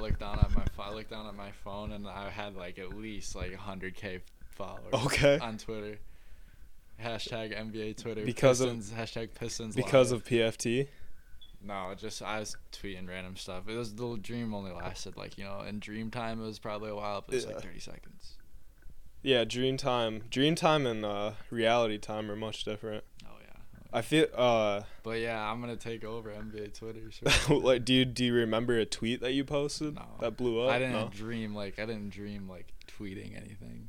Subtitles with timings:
[0.00, 2.94] looked down at my I looked down at my phone and I had like at
[2.96, 4.92] least like 100k followers.
[5.06, 5.38] Okay.
[5.38, 5.98] On Twitter.
[7.02, 8.24] Hashtag NBA Twitter.
[8.24, 9.76] Because of- Pistons, hashtag Pistons.
[9.76, 10.22] Because live.
[10.22, 10.88] of PFT.
[11.62, 13.68] no, just I was tweeting random stuff.
[13.68, 16.58] It was the little dream only lasted like you know in dream time it was
[16.58, 17.52] probably a while, but it was Yeah.
[17.54, 18.32] like 30 seconds.
[19.22, 20.22] Yeah, dream time.
[20.30, 23.04] Dream time and uh, reality time are much different.
[23.26, 23.30] Oh.
[23.92, 27.00] I feel uh But yeah, I'm gonna take over NBA Twitter.
[27.10, 27.58] Sure.
[27.60, 30.02] like do you do you remember a tweet that you posted No.
[30.20, 30.70] that blew up?
[30.70, 31.08] I didn't No.
[31.12, 33.88] dream like I didn't dream like tweeting anything.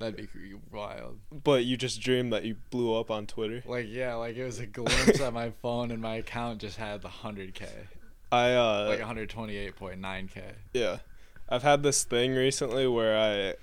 [0.00, 0.28] That'd be
[0.72, 1.18] wild.
[1.44, 3.62] But you just dreamed that you blew up on Twitter.
[3.64, 7.00] Like yeah, like it was a glimpse at my phone and my account just had
[7.02, 7.68] the hundred k,
[8.32, 10.42] I uh like 128.9 k.
[10.72, 10.98] yeah.
[11.48, 13.54] I've had this thing recently where I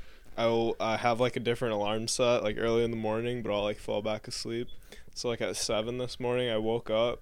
[0.42, 3.52] I will I have like a different alarm set like early in the morning, but
[3.54, 4.70] I'll like fall back asleep.
[5.14, 7.22] So like at seven this morning, I woke up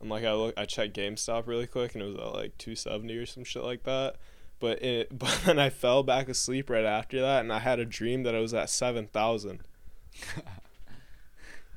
[0.00, 2.74] and like I look I checked GameStop really quick and it was at like two
[2.76, 4.16] seventy or some shit like that.
[4.58, 7.84] But it but then I fell back asleep right after that, and I had a
[7.84, 9.60] dream that I was at seven thousand.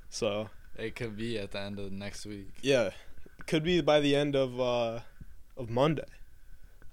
[0.09, 2.47] So it could be at the end of next week.
[2.61, 2.91] yeah,
[3.45, 5.01] could be by the end of uh
[5.57, 6.03] of Monday.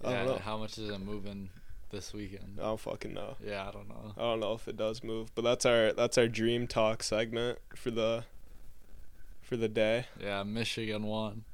[0.05, 0.39] I Yeah, don't know.
[0.43, 1.49] how much is it moving
[1.91, 2.59] this weekend?
[2.59, 3.37] I don't fucking know.
[3.43, 4.13] Yeah, I don't know.
[4.17, 7.59] I don't know if it does move, but that's our that's our dream talk segment
[7.75, 8.25] for the
[9.47, 10.07] for the day.
[10.21, 11.45] Yeah, Michigan won.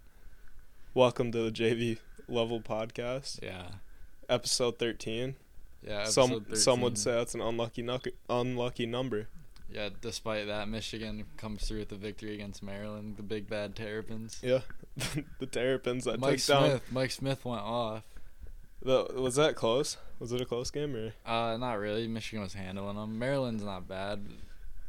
[0.95, 3.67] Welcome to the JV Level Podcast, Yeah,
[4.29, 5.37] episode thirteen.
[5.87, 6.05] yeah.
[6.05, 7.87] some episode some would say that's an unlucky
[8.31, 9.29] unlucky number.
[9.71, 14.39] Yeah, despite that, Michigan comes through with a victory against Maryland, the big bad Terrapins.
[14.43, 14.61] Yeah,
[15.39, 16.71] the Terrapins that Mike took down.
[16.71, 16.83] Smith.
[16.91, 18.05] Mike Smith went off.
[18.83, 19.97] The, was that close?
[20.19, 21.13] Was it a close game or?
[21.25, 22.09] Uh, not really.
[22.09, 23.19] Michigan was handling them.
[23.19, 24.25] Maryland's not bad.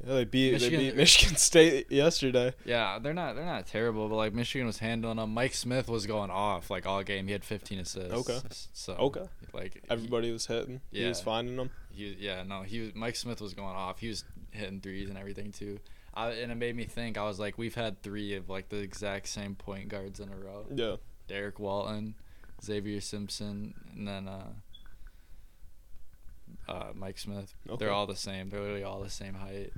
[0.05, 2.53] Yeah, they beat Michigan- they beat Michigan State yesterday.
[2.65, 5.33] Yeah, they're not they're not terrible, but like Michigan was handling them.
[5.33, 7.27] Mike Smith was going off like all game.
[7.27, 8.11] He had 15 assists.
[8.13, 8.39] Okay.
[8.73, 9.25] So Okay.
[9.53, 10.81] like Everybody was hitting.
[10.91, 11.03] Yeah.
[11.03, 11.69] He was finding them.
[11.89, 13.99] He, yeah, no, he was Mike Smith was going off.
[13.99, 15.79] He was hitting threes and everything too.
[16.15, 17.17] I, and it made me think.
[17.17, 20.35] I was like, we've had three of like the exact same point guards in a
[20.35, 20.65] row.
[20.73, 20.95] Yeah.
[21.27, 22.15] Derrick Walton,
[22.63, 24.49] Xavier Simpson, and then uh,
[26.67, 27.53] uh, Mike Smith.
[27.67, 27.77] Okay.
[27.77, 28.49] They're all the same.
[28.49, 29.71] They're literally all the same height.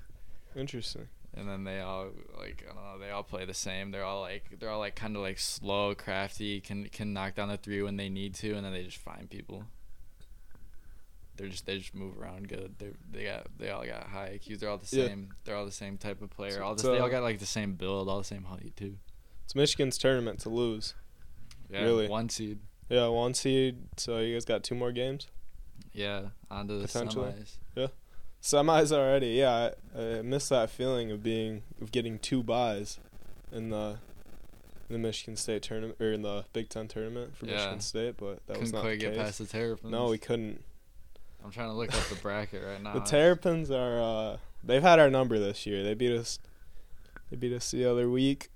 [0.55, 1.07] Interesting.
[1.37, 2.97] And then they all like I don't know.
[2.99, 3.91] They all play the same.
[3.91, 6.61] They're all like they're all like kind of like slow, crafty.
[6.61, 9.29] Can can knock down the three when they need to, and then they just find
[9.29, 9.65] people.
[11.37, 12.75] They're just they just move around good.
[12.79, 14.59] They they got they all got high IQs.
[14.59, 15.07] They're all the Yeah.
[15.07, 15.33] same.
[15.43, 16.51] They're all the same type of player.
[16.51, 18.95] So All this, they all got like the same build, all the same height too.
[19.43, 20.93] It's Michigan's tournament to lose.
[21.69, 22.07] Yeah, Really?
[22.07, 22.59] one seed.
[22.87, 23.79] Yeah, one seed.
[23.97, 25.27] So you guys got two more games.
[25.91, 27.33] Yeah, onto the Potentially.
[27.75, 27.89] semis.
[28.45, 29.29] Semis already.
[29.29, 32.99] Yeah, I, I miss that feeling of being of getting two buys
[33.51, 33.97] in the
[34.87, 37.53] in the Michigan State tournament or in the Big Ten tournament for Yeah.
[37.55, 39.21] Michigan State, but that was Couldn't not quite the get case.
[39.23, 39.91] past the Terrapins.
[39.91, 40.63] no, we couldn't.
[41.43, 42.93] I'm trying to look up the bracket right now.
[42.93, 45.83] The Terrapins are uh they've had our number this year.
[45.83, 46.37] They beat us
[47.31, 48.49] they beat us the other week.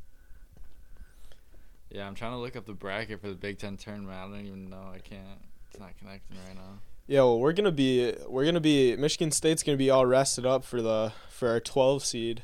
[1.90, 4.16] Yeah, I'm trying to look up the bracket for the Big Ten tournament.
[4.16, 4.92] I don't even know.
[4.94, 5.40] I can't.
[5.72, 6.80] It's not connecting right now.
[7.09, 10.64] Yeah, well, we're gonna be we're gonna be Michigan State's gonna be all rested up
[10.64, 12.44] for the for our 12 seed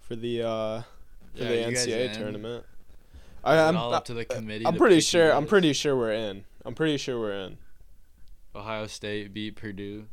[0.00, 0.82] for the uh
[1.36, 2.66] for Yeah, the NCAA tournament.
[3.44, 4.66] I, I'm all up to the committee.
[4.66, 6.42] I'm pretty sure I'm pretty sure we're in.
[6.64, 7.58] I'm pretty sure we're in.
[8.56, 10.06] Ohio State beat Purdue.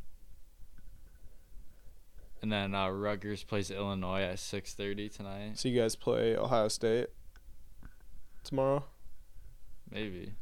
[2.42, 5.58] And then uh, Rutgers plays Illinois at 6:30 tonight.
[5.58, 7.08] So you guys play Ohio State
[8.44, 8.84] tomorrow?
[9.90, 10.34] Maybe.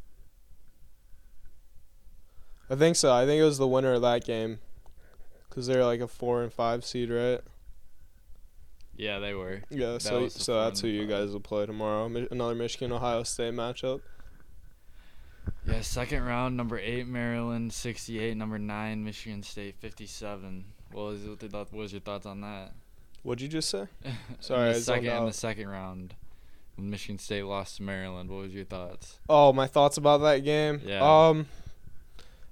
[2.71, 3.13] I think so.
[3.13, 4.59] I think it was the winner of that game
[5.51, 7.41] cuz they're like a 4 and 5 seed, right?
[8.97, 9.63] Yeah, they were.
[9.71, 12.09] Yeah, That so so that's who you guys will play tomorrow.
[12.09, 14.01] Mi- Another Michigan Ohio State matchup.
[15.67, 18.37] Yeah, second round, number eight Maryland, 68.
[18.37, 20.65] Number nine Michigan State, 57.
[20.93, 21.21] What was
[21.53, 22.73] what, was your thoughts on that?
[23.23, 23.87] What'd you just say?
[24.41, 26.15] Sorry, I the second in the second round,
[26.77, 28.31] when Michigan State lost to Maryland.
[28.31, 29.21] What was your thoughts?
[29.29, 30.81] Oh, my thoughts about that game.
[30.85, 31.01] Yeah.
[31.29, 31.47] Um,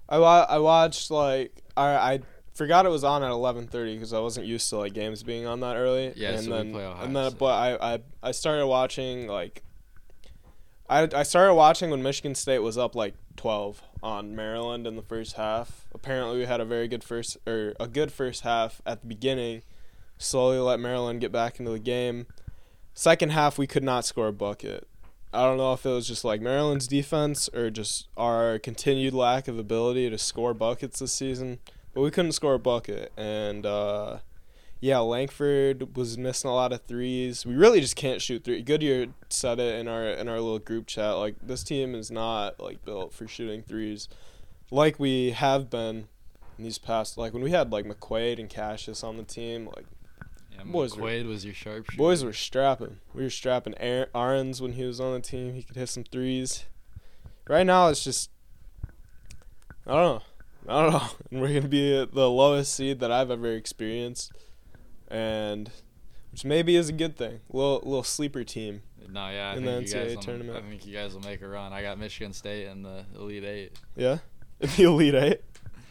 [0.08, 2.20] I wa- I watched like I I
[2.55, 5.47] forgot it was on at eleven thirty because I wasn't used to like games being
[5.47, 6.12] on that early.
[6.17, 7.38] Yeah, and so we play Ohio and then State.
[7.38, 7.47] but
[7.81, 9.62] I, I I started watching like.
[10.88, 15.03] I, I started watching when Michigan State was up like 12 on Maryland in the
[15.03, 15.85] first half.
[15.93, 19.62] Apparently, we had a very good first or a good first half at the beginning.
[20.17, 22.26] Slowly let Maryland get back into the game.
[22.94, 24.87] Second half, we could not score a bucket.
[25.32, 29.49] I don't know if it was just like Maryland's defense or just our continued lack
[29.49, 31.58] of ability to score buckets this season,
[31.93, 33.12] but we couldn't score a bucket.
[33.17, 34.19] And uh,
[34.81, 37.44] yeah, Langford was missing a lot of threes.
[37.44, 38.62] We really just can't shoot three.
[38.62, 41.17] Goodyear said it in our in our little group chat.
[41.17, 44.08] Like this team is not like built for shooting threes,
[44.70, 46.08] like we have been
[46.58, 47.19] in these past.
[47.19, 49.87] Like when we had like McQuaid and Cassius on the team, like
[50.56, 51.97] Yeah, Boys were- was your sharpshooter.
[51.99, 52.99] boys were strapping.
[53.14, 53.75] We were strapping.
[53.75, 56.64] Arons when he was on the team, he could hit some threes.
[57.49, 58.31] Right now, it's just
[59.87, 60.23] I don't know.
[60.69, 61.08] I don't know.
[61.31, 64.32] And we're gonna be the lowest seed that I've ever experienced,
[65.08, 65.70] and
[66.32, 67.41] which maybe is a good thing.
[67.50, 68.82] Little little sleeper team.
[69.09, 70.64] No, yeah, I in think the you guys NCAA will, tournament.
[70.64, 71.73] I think you guys will make a run.
[71.73, 73.73] I got Michigan State in the Elite Eight.
[73.94, 74.19] Yeah,
[74.61, 75.41] in the elite eight.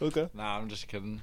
[0.02, 0.28] Okay.
[0.34, 1.22] Nah, I'm just kidding.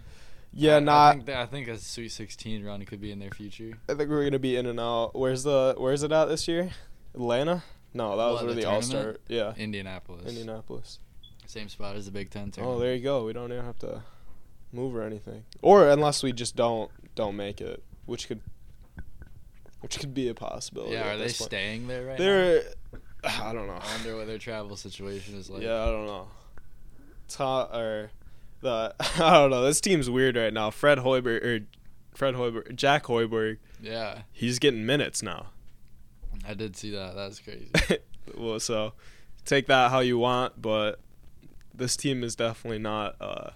[0.55, 1.09] Yeah, not.
[1.09, 3.71] I think, that, I think a Sweet 16 run could be in their future.
[3.89, 5.11] I think we're gonna be in and out.
[5.15, 6.69] Where's the Where's it at this year?
[7.15, 7.63] Atlanta?
[7.93, 9.17] No, that was where the the All Star.
[9.27, 10.25] Yeah, Indianapolis.
[10.27, 10.99] Indianapolis.
[11.45, 12.77] Same spot as the Big Ten Oh, tournament.
[12.77, 13.25] Oh, there you go.
[13.25, 14.01] We don't even have to
[14.71, 18.41] move or anything, or unless we just don't don't make it, which could
[19.81, 20.93] which could be a possibility.
[20.93, 21.35] yeah, are they point.
[21.35, 22.23] staying there right now?
[22.25, 22.63] They're.
[23.25, 23.79] I don't know.
[23.81, 25.61] I wonder what their travel situation is like.
[25.61, 26.27] yeah, I don't know.
[27.27, 28.11] Ta- or
[28.63, 29.63] the I don't know.
[29.63, 30.71] This team's weird right now.
[30.71, 31.59] Fred Hoiberg or
[32.15, 33.57] Fred Hoiberg, Jack Hoiberg.
[33.81, 35.47] Yeah, He's getting minutes now.
[36.47, 37.15] I did see that.
[37.15, 37.69] That's crazy.
[38.37, 38.93] well, so
[39.45, 40.99] take that how you want, but
[41.73, 43.51] this team is definitely not uh,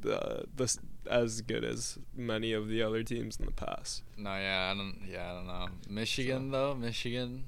[0.00, 0.78] the this
[1.10, 4.02] as good as many of the other teams in the past.
[4.16, 5.00] no, yeah, I don't.
[5.10, 5.66] Yeah, I don't know.
[5.88, 7.44] Michigan though, Michigan.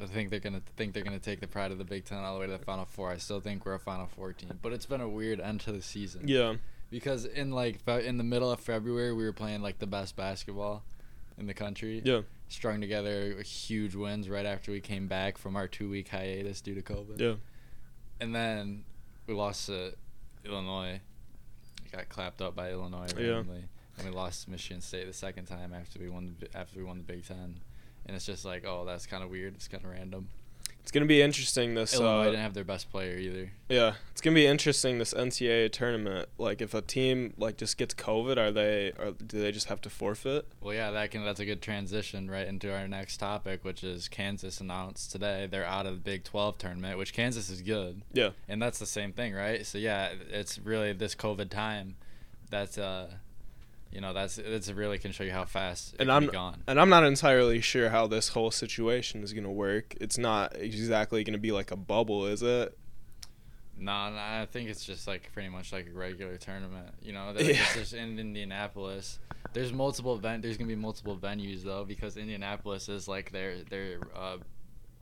[0.00, 2.34] I think they're gonna think they're gonna take the pride of the Big Ten all
[2.34, 3.10] the way to the Final Four.
[3.10, 5.72] I still think we're a Final Four team, but it's been a weird end to
[5.72, 6.28] the season.
[6.28, 6.54] Yeah,
[6.90, 10.84] Because in like in the middle of February, we were playing like the best basketball
[11.36, 12.00] in the country.
[12.04, 16.60] yeah, Strung together huge wins right after we came back from our two week hiatus
[16.60, 17.20] due to COVID.
[17.20, 17.34] yeah,
[18.20, 18.84] And then
[19.26, 19.94] we lost to
[20.44, 21.00] Illinois.
[21.84, 23.26] We got clapped up by Illinois Yeah.
[23.32, 23.64] randomly.
[23.98, 26.84] And we lost to Michigan State the second time after we won the after we
[26.84, 27.56] won the Big Ten.
[28.08, 29.54] And it's just like, oh, that's kind of weird.
[29.54, 30.28] It's kind of random.
[30.80, 31.92] it's gonna be interesting this.
[31.92, 33.52] Illinois uh, didn't have their best player either.
[33.68, 36.30] Yeah, it's gonna be interesting this NCAA tournament.
[36.38, 39.82] Like, if a team like just gets COVID, are they or do they just have
[39.82, 40.46] to forfeit?
[40.62, 44.08] Well, yeah, that can that's a good transition right into our next topic, which is
[44.08, 48.30] Kansas announced today they're out of the Big 12 tournament, which Kansas is good, Yeah,
[48.48, 49.66] and that's the same thing, right?
[49.66, 51.96] So yeah, it's really this COVID time
[52.50, 53.10] that's uh,
[53.92, 56.30] you know, that's it's really can show you how fast and I'm
[56.66, 59.94] and I'm not entirely sure how this whole situation is gonna work.
[60.00, 62.76] It's not exactly gonna be like a bubble, is it?
[63.80, 66.88] No, no, I think it's just like pretty much like a regular tournament.
[67.00, 67.52] You know, that- Yeah.
[67.52, 69.20] it's just in Indianapolis.
[69.52, 70.42] There's multiple event.
[70.42, 74.38] There's gonna be multiple venues though because Indianapolis is like their their uh,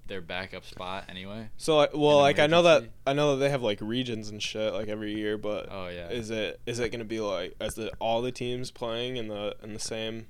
[0.09, 1.49] their backup spot anyway.
[1.57, 2.85] So like, well, like I know that?
[3.07, 6.09] I know that they have like regions and shit like every year, but Oh yeah.
[6.11, 9.57] is it is it gonna be like as the all the teams playing in the
[9.63, 10.27] in the same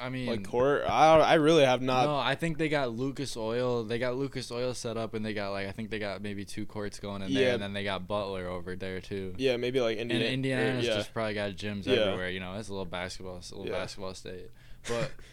[0.00, 0.82] I mean, like court?
[0.88, 2.06] I don't, I really have not.
[2.06, 3.84] no, I think they got Lucas Oil.
[3.84, 6.44] They got Lucas Oil set up, and they got like I think they got maybe
[6.44, 9.32] two courts going in there, and then they got Butler over there too.
[9.38, 10.24] Yeah, maybe like And Indiana.
[10.24, 10.96] or- Indiana's yeah.
[10.96, 11.94] just probably got gyms Yeah.
[12.00, 12.30] everywhere.
[12.30, 13.78] You know, it's a little basketball, it's a little Yeah.
[13.78, 14.50] basketball state.
[14.88, 15.12] But,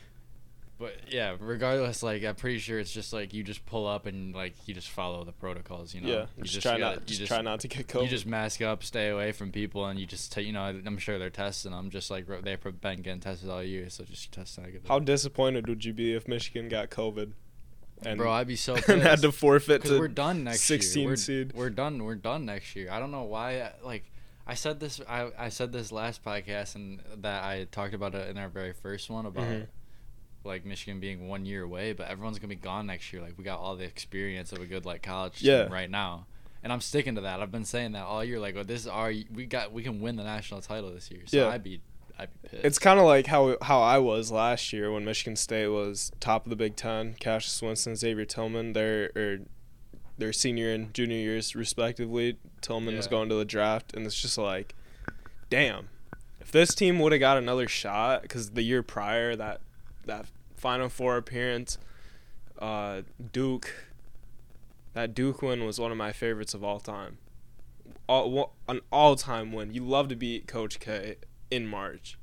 [0.80, 4.34] but yeah, regardless, like I'm pretty sure it's just like you just pull up and
[4.34, 5.94] like you just follow the protocols.
[5.94, 8.04] You know, yeah, you just, try gotta- not you just, try not to get COVID.
[8.04, 10.98] You just mask up, stay away from people, and you just ta- you know I'm
[10.98, 13.90] sure they're testing I'm just like they've been getting tested all year.
[13.90, 14.88] So just test negative.
[14.88, 17.34] How disappointed would you be if Michigan got COVID?
[18.02, 21.10] And, Bro, I'd be so and had to forfeit to we're done next 16 year.
[21.12, 21.52] We're, seed.
[21.54, 22.02] we're done.
[22.06, 22.90] We're done next year.
[22.90, 23.72] I don't know why.
[23.84, 24.10] Like,
[24.48, 25.02] I said this.
[25.08, 28.72] I, I said this last podcast, and that I talked about it in our very
[28.72, 29.68] first one about Mhm.
[30.50, 33.22] Like Michigan being one year away, but everyone's gonna be gone next year.
[33.22, 35.64] Like, we got all the experience of a good like college Yeah.
[35.64, 36.26] team right now,
[36.64, 37.40] and I'm sticking to that.
[37.42, 38.40] I've been saying that all year.
[38.40, 39.14] Like, oh, this is our.
[39.34, 39.72] We got.
[39.72, 41.22] We can win the national title this year.
[41.26, 41.48] So Yeah.
[41.48, 41.80] I'd be.
[42.18, 42.66] I'd be pissed.
[42.66, 46.46] It's kind of like how how I was last year when Michigan State was top
[46.46, 47.14] of the Big Ten.
[47.14, 49.38] Cassius Winston, Xavier Tillman, their or
[50.18, 52.36] their senior and junior years respectively.
[52.60, 54.76] Tillman was going to the draft, and it's just like,
[55.50, 55.88] damn,
[56.42, 59.62] if this team would have got another shot, because the year prior that
[60.06, 60.26] that
[60.60, 61.78] Final Four appearance,
[62.60, 63.02] uh,
[63.32, 63.74] Duke,
[64.94, 67.18] that Duke win was one of my favorites of all time.
[68.08, 69.74] All, an all time win.
[69.74, 71.16] You love to beat Coach K
[71.52, 72.18] in March.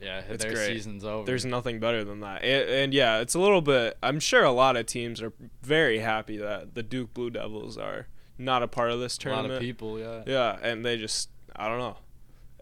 [0.00, 0.66] yeah, it's their great.
[0.68, 1.26] season's over.
[1.26, 2.42] There's nothing better than that.
[2.44, 3.98] And, and yeah, it's a little bit.
[4.02, 8.06] I'm sure a lot of teams are very happy that the Duke Blue Devils are
[8.38, 9.48] not a part of this tournament.
[9.48, 9.98] a lot of people.
[9.98, 10.22] Yeah.
[10.26, 11.96] Yeah, and they just I don't know.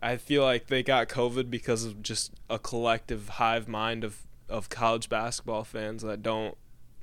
[0.00, 4.68] I feel like they got COVID because of just a collective hive mind of of
[4.68, 6.56] college basketball fans that don't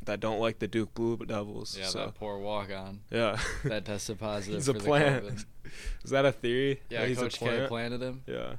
[0.03, 1.77] that don't like the Duke Blue Devils.
[1.79, 5.45] Yeah, so that poor walk on yeah, that tested positive He's a plant.
[6.03, 6.81] Is that a theory?
[6.89, 8.24] Yeah, That he's a Coach K planted him.
[8.25, 8.55] Yeah.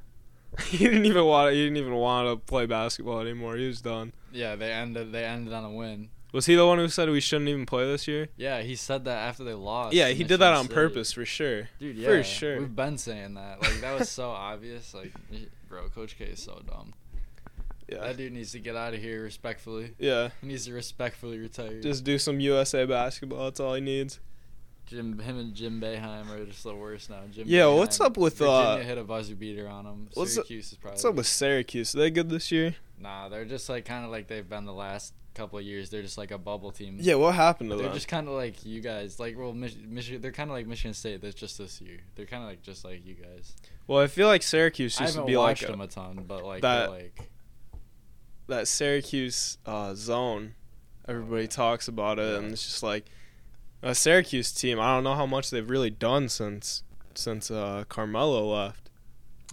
[0.67, 1.55] he didn't even want.
[1.55, 3.57] He didn't even want to play basketball anymore.
[3.57, 4.13] He was done.
[4.33, 5.13] Yeah, they ended.
[5.13, 6.11] They ended on a win.
[6.33, 8.29] Was he the one who said we shouldn't even play this year?
[8.37, 9.95] Yeah, he said that after they lost.
[9.95, 10.75] yeah, he did that on State.
[10.75, 11.69] purpose for sure.
[11.79, 12.59] Dude, yeah, For sure.
[12.59, 13.61] We've been saying that.
[13.61, 14.95] Like that was so obvious.
[14.95, 15.13] Like,
[15.69, 16.95] bro, Coach K is so dumb.
[17.93, 18.01] Yeah.
[18.07, 19.93] That dude needs to get out of here respectfully.
[19.99, 20.31] Yeah.
[20.41, 21.81] He needs to respectfully retire.
[21.81, 23.45] Just do some USA basketball.
[23.45, 24.21] That's all he needs.
[24.87, 27.21] Jim, him and Jim Boeheim are just the worst now.
[27.31, 30.09] Jim Yeah, what's up with, Virginia uh, hit a buzzer beater on him.
[30.15, 30.95] what's up- Syracuse is probably.
[30.95, 31.95] What's up with Syracuse?
[31.95, 32.75] Are they good this year?
[32.99, 35.89] Nah, they're just like kind of like they've been the last couple of years.
[35.89, 36.99] They're just like a bubble team.
[37.01, 37.15] Yeah.
[37.15, 37.87] What happened to them?
[37.87, 39.19] They're just kind of like you guys.
[39.19, 40.21] Like, well, Mich- Michigan.
[40.21, 41.23] They're kind of like Michigan State.
[41.23, 41.99] That's just this year.
[42.17, 43.55] They're kind of like just like you guys.
[43.87, 46.45] Well, I feel like Syracuse used to be like watched a- them a ton, but
[46.45, 47.31] like that- they're like
[48.53, 50.55] that Syracuse uh, zone.
[51.09, 53.07] Everybody talks about it, and it's just like
[53.83, 54.79] a Syracuse team.
[54.79, 58.91] I don't know how much they've really done since since uh, Carmelo left.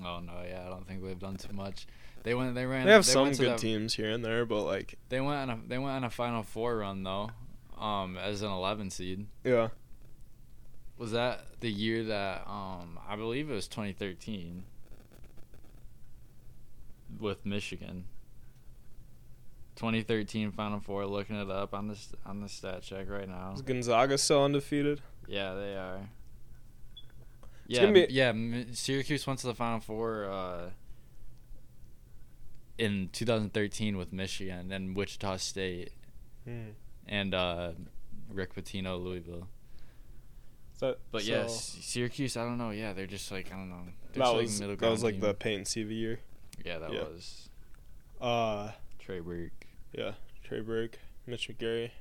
[0.04, 1.88] Oh no, yeah, I don't think they've done too much.
[2.24, 2.54] They went.
[2.56, 2.86] They ran.
[2.86, 5.60] They have some good the- teams here and there, but like, They went on a.
[5.68, 7.32] They went on a Final Four run though,
[7.80, 9.26] um, as an 11 seed.
[9.44, 9.70] yeah,
[10.98, 14.64] Was that the year that um I believe it was 2013
[17.20, 18.06] with Michigan.
[19.80, 21.06] 2013 Final Four.
[21.06, 23.54] Looking it up on this on the stat check right now.
[23.56, 25.02] is Gonzaga still undefeated?
[25.28, 26.10] Yeah, they are.
[27.70, 28.34] It's Yeah, be- yeah.
[28.74, 30.70] Syracuse went to the Final Four uh,
[32.78, 35.92] in 2013 with Michigan and Wichita State
[37.08, 37.72] and uh,
[38.32, 39.48] Rick Pitino, Louisville.
[40.74, 42.36] So, But so- yeah, Syracuse.
[42.38, 42.72] I don't know.
[42.72, 43.84] Yeah, they're just like I don't know.
[44.14, 45.22] That was like middle that was like team.
[45.22, 46.20] the Peyton Siva year.
[46.66, 47.04] Yeah, that yeah.
[47.04, 47.50] was
[48.20, 49.59] Uh, Trey Burke.
[49.94, 50.12] Yeah,
[50.44, 51.92] Trey Burke, Mitch McGary,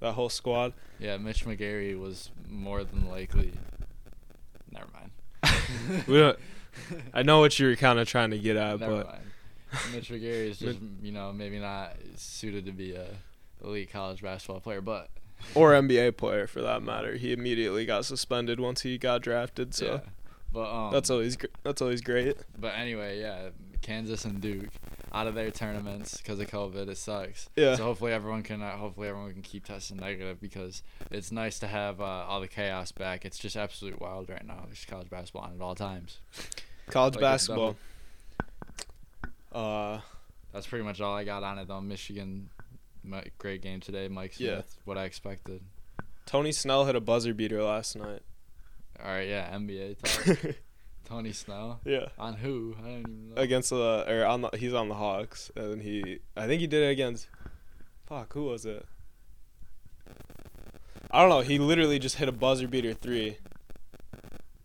[0.00, 0.72] that whole squad.
[0.98, 3.52] Yeah, Mitch McGary was more than likely.
[4.70, 5.10] Never mind.
[6.06, 6.38] We don't-
[7.14, 9.22] I know what you were kind of trying to get at, Never but mind.
[9.92, 13.06] Mitch McGary is just you know maybe not suited to be a
[13.64, 15.08] elite college basketball player, but
[15.54, 17.16] or NBA player for that matter.
[17.16, 20.00] He immediately got suspended once he got drafted, so yeah.
[20.52, 22.36] But um, that's always gr- that's always great.
[22.58, 23.48] But anyway, yeah,
[23.90, 24.68] Kansas and Duke
[25.12, 26.88] out of their tournaments because of COVID.
[26.88, 27.48] It sucks.
[27.56, 27.74] Yeah.
[27.74, 31.66] So hopefully everyone can uh, hopefully everyone can keep testing negative because it's nice to
[31.66, 33.24] have uh, all the chaos back.
[33.24, 34.62] It's just absolute wild right now.
[34.66, 36.18] There's college basketball on at all times.
[36.88, 37.76] College Like basketball.
[39.52, 39.98] Uh,
[40.52, 41.80] That's pretty much all I got on it though.
[41.80, 42.48] Michigan,
[43.02, 44.06] Mi- great game today.
[44.06, 44.62] Mike Smith, Yeah.
[44.84, 45.62] what I expected.
[46.26, 48.22] Tony Snell hit a buzzer beater last night.
[49.02, 50.54] All right, yeah, NBA talk.
[51.10, 52.06] Tony Snell yeah.
[52.20, 52.76] on who?
[52.78, 53.42] I don't even know.
[53.42, 56.84] Against the or on the he's on the Hawks and he I think he did
[56.84, 57.28] it against
[58.06, 58.86] fuck who was it?
[61.10, 61.40] I don't know.
[61.40, 63.38] He literally just hit a buzzer beater three.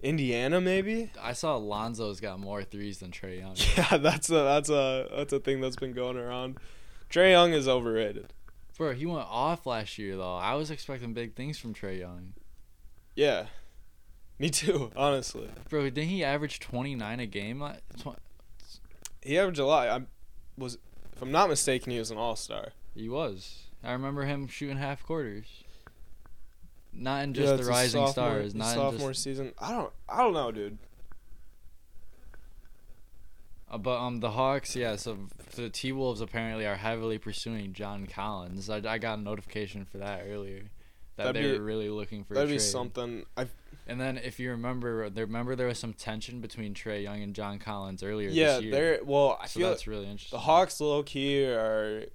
[0.04, 1.10] Indiana maybe?
[1.20, 3.56] I saw Lonzo's got more threes than Trae Young.
[3.76, 6.60] Yeah, that's a that's a that's a thing that's been going around.
[7.10, 8.34] Trae Young is overrated.
[8.78, 10.36] Bro, he went off last year though.
[10.36, 12.34] I was expecting big things from Trae Young.
[13.16, 13.48] Yeah.
[14.40, 15.50] Me too, honestly.
[15.70, 17.64] Bro, didn't he average 29 a game?
[17.98, 18.18] tw-
[19.22, 19.88] He averaged a lot.
[19.88, 20.02] I
[20.58, 20.78] was
[21.16, 22.74] if I'm not mistaken, he was an all-star.
[22.94, 23.64] He was.
[23.84, 25.46] I remember him shooting half quarters.
[26.92, 28.54] Not in just Yeah, the rising stars.
[28.56, 29.54] Not in sophomore just, season.
[29.60, 30.78] I don't I don't know, dude.
[33.70, 34.96] uh, but um the Hawks, yeah.
[34.96, 35.18] So
[35.56, 38.70] the T Wolves apparently are heavily pursuing John Collins.
[38.70, 40.64] I, I got a notification for that earlier.
[41.18, 42.34] That That'd they be- were really looking for.
[42.34, 43.24] That'd be something.
[43.38, 43.48] I
[43.88, 47.36] And then if you remember, there remember there was some tension between Trae Young and
[47.36, 48.72] John Collins earlier yeah, this year.
[48.72, 49.38] they're well.
[49.42, 50.36] I so feel that's really interesting.
[50.38, 52.06] the Hawks low key are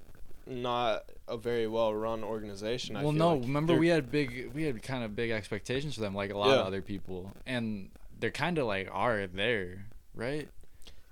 [0.47, 2.97] not a very well run organization.
[2.97, 3.35] I Well, no.
[3.35, 3.43] like.
[3.43, 6.39] remember They're- we had big, we had kind of big expectations for them, like a
[6.39, 10.49] lot of other people, and they're kind of like are there, right?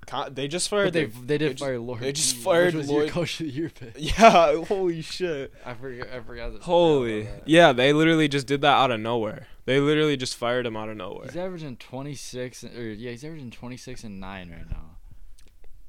[0.07, 0.93] Con- they just But fired.
[0.95, 2.01] they their- they did they just- fire Lloyd.
[2.01, 3.93] they just fired which was Lloyd- your coach of the year pick.
[3.97, 5.53] yeah, holy shit.
[5.65, 6.09] I forgot.
[6.13, 6.53] I forgot.
[6.63, 7.29] Holy.
[7.45, 9.47] Yeah, they literally just did that out of nowhere.
[9.69, 11.27] They literally just fired him out of nowhere.
[11.27, 14.97] He's averaging twenty six, or yeah, he's averaging twenty six and nine right now.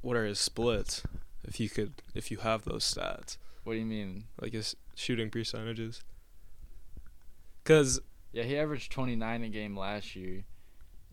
[0.02, 1.02] What are his splits?
[1.46, 4.26] If you could, if you have those stats, What do you mean?
[4.42, 6.04] like his shooting percentages.
[7.64, 8.02] Cause
[8.34, 10.44] Yeah, he averaged twenty nine a game last year,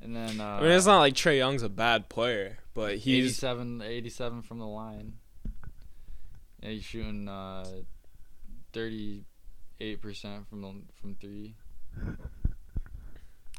[0.02, 3.26] and then uh, I mean, it's not like Trae Young's a bad player, but he's
[3.44, 5.18] 87, 87 from the line.
[6.60, 7.64] Yeah, he's shooting uh,
[8.72, 9.22] thirty
[9.78, 11.54] eight percent from the, from three.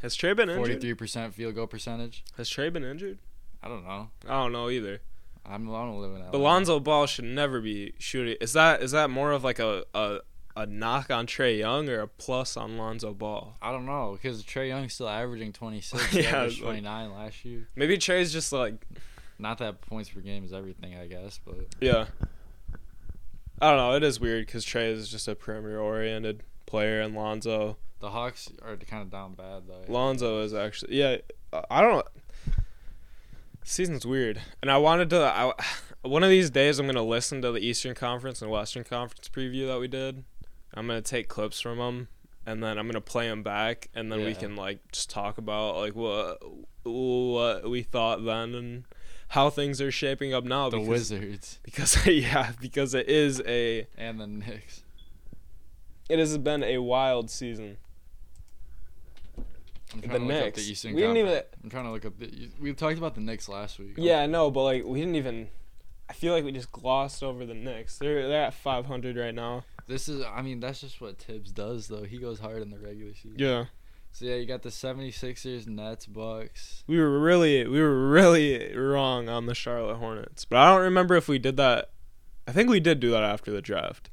[0.01, 0.82] Has Trae been injured?
[0.82, 2.24] 43% field goal percentage.
[2.38, 3.18] Has Trae been injured?
[3.63, 4.10] I don't know.
[4.27, 5.01] I don't know either.
[5.46, 6.32] I'm I don't live in LA.
[6.32, 8.36] But Lonzo Ball should never be shooting.
[8.42, 10.20] Is that is that more of like a a,
[10.56, 13.56] a knock on Trae Young or a plus on Lonzo Ball?
[13.62, 16.13] I don't know because Trae Young's still averaging 26.
[16.13, 17.68] Yeah, he averaged like- 29 last year.
[17.75, 18.75] Maybe Trae's just like
[19.39, 22.06] Not that points per game is everything, I guess, but yeah.
[23.62, 23.94] I don't know.
[23.96, 28.50] It is weird because Trae is just a perimeter oriented player, and Lonzo the Hawks
[28.63, 29.92] are kind of down bad though.
[29.92, 31.18] Lonzo is actually yeah.
[31.70, 32.06] I don't.
[33.63, 35.24] Season's weird, and I wanted to.
[35.24, 35.51] I,
[36.08, 39.68] one of these days, I'm gonna listen to the Eastern Conference and Western Conference preview
[39.68, 40.24] that we did.
[40.74, 42.08] I'm gonna take clips from them,
[42.46, 45.77] and then I'm gonna play them back, and then we can like just talk about
[45.77, 46.42] like what
[46.84, 48.84] what we thought then and
[49.30, 50.70] how things are shaping up now.
[50.70, 54.84] the because, Wizards because yeah, because it is a and the Knicks.
[56.10, 57.77] it has been a wild season.
[59.94, 60.65] I'm The trying to look up Knicks.
[60.65, 62.50] the Eastern We didn't even- I'm trying to look up the.
[62.60, 63.94] We talked about the Knicks last week.
[63.98, 65.50] Yeah, no, but like we didn't even.
[66.10, 67.98] I feel like we just glossed over the Knicks.
[67.98, 69.63] They're they're at 500 right now.
[69.88, 70.24] This is.
[70.25, 72.03] I mean, that's just what Thibs does, though.
[72.03, 73.36] He goes hard in the regular season.
[73.39, 73.65] Yeah,
[74.12, 76.84] So yeah, you got the 76ers, Nets, Bucks.
[76.88, 81.15] we were really we were really wrong on the Charlotte Hornets, but I don't remember
[81.15, 81.91] if we did that.
[82.46, 84.10] I think we did do that after the draft.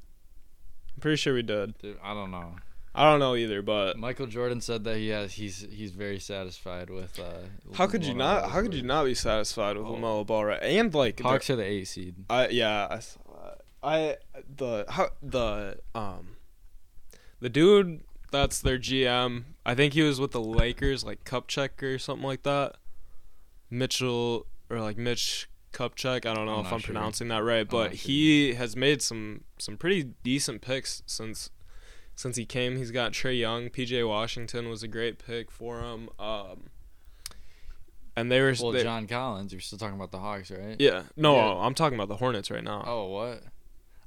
[0.95, 1.77] I'm pretty sure we did.
[1.79, 2.57] Dude, I don't know.
[2.95, 5.33] I don't know either, but Michael Jordan said that he has.
[5.33, 7.19] He's he's very satisfied with.
[7.19, 8.43] Uh, how could you not?
[8.43, 9.95] Ball's How could you not be satisfied with Oh.
[9.97, 10.63] Lamelo Ball, right?
[10.63, 12.15] And like, the- Hawks are the eight seed.
[12.31, 13.61] I yeah, I saw that.
[13.83, 14.17] I
[14.57, 16.37] the how the um
[17.41, 19.45] the dude that's their GM.
[19.67, 22.77] I think he was with the Lakers, like Kupchak or something like that.
[23.71, 26.27] Mitchell or like Mitch Kupchak.
[26.27, 26.95] I don't know I'm if I'm sure.
[26.95, 27.97] pronouncing that right, but sure.
[28.09, 31.51] he has made some some pretty decent picks since
[32.17, 32.77] since he came.
[32.77, 36.09] He's got Trae Young, PJ Washington was a great pick for him.
[36.19, 36.65] Um,
[38.17, 39.53] and they were Well, they- John Collins.
[39.53, 40.77] You're still talking about the Hawks, right?
[40.79, 41.65] yeah no Yeah.
[41.67, 42.85] I'm talking about the Hornets right now.
[42.87, 43.43] Oh what?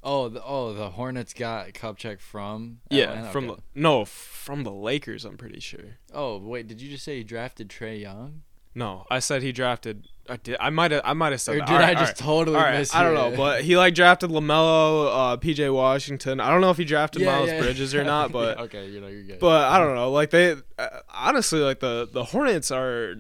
[0.03, 2.79] Oh the oh the Hornets got Kupchak from.
[2.89, 3.31] Yeah, Atlanta?
[3.31, 3.61] from Okay.
[3.73, 5.25] the no, from the Lakers.
[5.25, 5.97] I'm pretty sure.
[6.13, 8.43] Oh wait, did you just say he drafted Trae Young?
[8.73, 10.07] No, I said he drafted.
[10.29, 10.57] I did.
[10.59, 11.01] I might have.
[11.03, 11.55] I might have said.
[11.55, 11.67] Or that.
[11.67, 13.63] did All right, I just all totally right, all right, miss I don't know, but
[13.63, 16.39] he like drafted Lamelo, uh, PJ Washington.
[16.39, 19.23] I don't know if he drafted Miles Bridges or not, but okay, you know you're
[19.23, 19.39] good.
[19.39, 20.11] but I don't know.
[20.11, 23.15] Like they uh, honestly, like the the Hornets are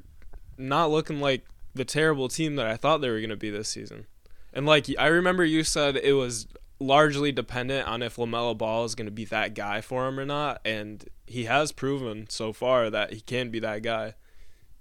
[0.57, 3.69] not looking like the terrible team that I thought they were going to be this
[3.69, 4.07] season.
[4.53, 6.47] And like I remember you said it was
[6.79, 10.25] largely dependent on if LaMelo Ball is going to be that guy for him or
[10.25, 14.15] not, and he has proven so far that he can be that guy.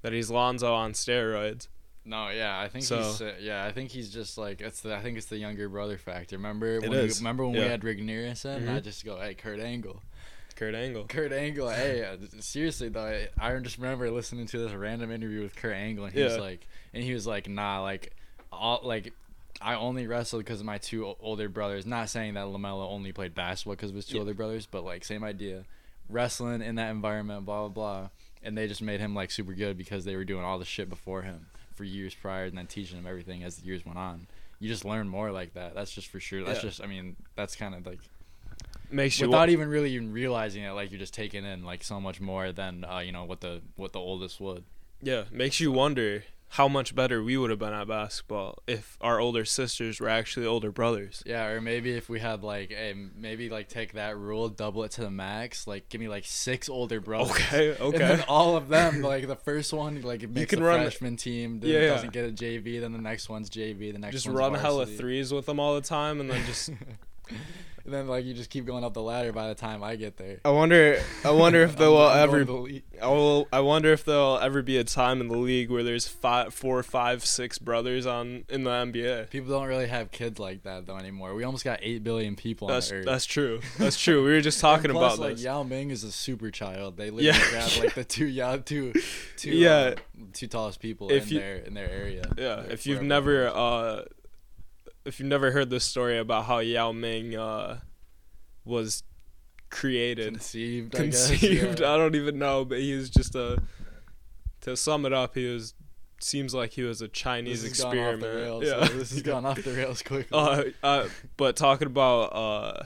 [0.03, 1.69] That he's Lonzo on steroids.
[2.09, 4.95] No, yeah, I think So- he's uh, yeah, I think he's just like it's the
[4.95, 6.37] I think it's the younger brother factor.
[6.37, 6.91] Remember when.
[6.91, 7.69] We, remember when we Yeah.
[7.69, 8.63] had Rick Nearison?
[8.63, 8.77] Mhm.
[8.77, 10.01] I just go, hey, Kurt Angle,
[10.55, 11.07] Kurt Angle.
[11.09, 11.69] Kurt Angle.
[11.71, 15.75] Hey, uh, seriously though, I, I just remember listening to this random interview with Kurt
[15.75, 18.13] Angle, and he was like, and he was like, nah, like,
[18.53, 19.13] all like.
[19.59, 21.87] I only wrestled because of my two older brothers.
[21.87, 24.21] Not saying that Lamelo only played basketball because of his two Yeah.
[24.21, 25.65] older brothers, but like same idea.
[26.11, 28.09] Wrestling in that environment, blah blah blah,
[28.43, 30.91] and they just made him like super good because they were doing all the shit
[30.91, 34.27] before him for years prior, and then teaching them everything as the years went on.
[34.59, 35.75] You just learn more like that.
[35.75, 36.43] That's just for sure.
[36.43, 36.71] That's Yeah.
[36.71, 36.83] just.
[36.83, 38.01] I mean, that's kind of like
[38.91, 40.71] Makes you without even really even realizing it.
[40.71, 43.61] Like you're just taking in like so much more than uh, you know what the
[43.77, 44.65] what the oldest would.
[45.03, 49.19] yeah, makes you wonder how much better we would have been at basketball if our
[49.21, 51.23] older sisters were actually older brothers.
[51.27, 54.93] Yeah, or maybe if we had like, hey, maybe like take that rule, double it
[54.93, 55.67] to the max.
[55.67, 57.33] Like, give me like six older brothers.
[57.33, 58.25] Okay, okay.
[58.29, 61.61] all of them, like the first one, like it makes can the run- freshman team.
[61.61, 61.89] Then Yeah, yeah.
[61.89, 62.81] doesn't get a JV.
[62.81, 63.93] Then the next one's JV.
[63.93, 64.97] The next just run hella varsity.
[64.99, 66.71] threes with them all the time, and then just.
[67.87, 70.17] and then like you just keep going up the ladder by the time I get
[70.19, 70.41] there.
[70.45, 71.01] I wonder.
[71.25, 72.45] I wonder if there will ever.
[72.45, 72.83] the.
[73.01, 73.49] I will.
[73.53, 76.83] I wonder if there'll ever be a time in the league where there's five, four,
[76.83, 79.31] five, six brothers on in the NBA.
[79.31, 81.35] People don't really have kids like that though anymore.
[81.35, 83.07] We almost got eight billion people That's on Earth.
[83.07, 83.61] that's true.
[83.79, 84.25] That's true.
[84.25, 85.45] We were just talking plus, about like this.
[85.45, 86.97] Yao Ming is a super child.
[86.97, 87.51] They literally Yeah.
[87.51, 88.93] grabbed like the two Yao two,
[89.37, 89.71] two Yeah.
[89.77, 89.95] uh,
[90.33, 92.23] two tallest people If in you- their in their area.
[92.37, 94.03] Yeah, if you've never uh
[95.07, 97.81] if you've never heard this story about how Yao Ming uh
[98.65, 99.03] was
[99.71, 101.95] created conceived, I guess, conceived, yeah.
[101.95, 103.63] I don't even know, but he was just a
[104.63, 105.75] to sum it up, he was
[106.21, 108.23] seems like he was a Chinese This has gone off experiment.
[108.23, 108.65] the rails.
[108.65, 108.87] yeah.
[108.87, 110.27] so this has gone off the rails quickly.
[110.37, 112.83] uh, uh but talking about uh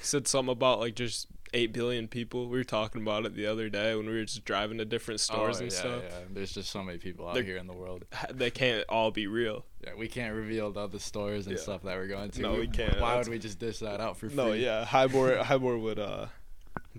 [0.00, 2.48] said something about like just 8 billion people.
[2.48, 5.20] We were talking about it the other day when we were just driving to different
[5.20, 6.02] stores oh, and yeah, stuff.
[6.06, 6.18] yeah.
[6.30, 8.04] There's just so many people out They're- here in the world.
[8.32, 9.64] They can't all be real.
[9.82, 11.62] Yeah, we can't reveal the other stores and Yeah.
[11.62, 12.40] stuff that we're going to.
[12.42, 13.00] No, we can't.
[13.00, 14.36] Why That's- would we just dish that out for free?
[14.36, 16.26] No, yeah, Hybor Hybor would uh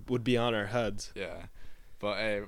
[0.07, 1.11] would be on our heads.
[1.15, 1.47] Yeah,
[1.99, 2.41] but hey,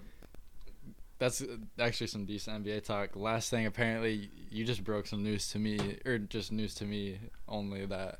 [1.19, 1.43] that's
[1.79, 3.15] actually some decent NBA talk.
[3.15, 7.17] Last thing, apparently, you just broke some news to me, or just news to me
[7.47, 8.19] only that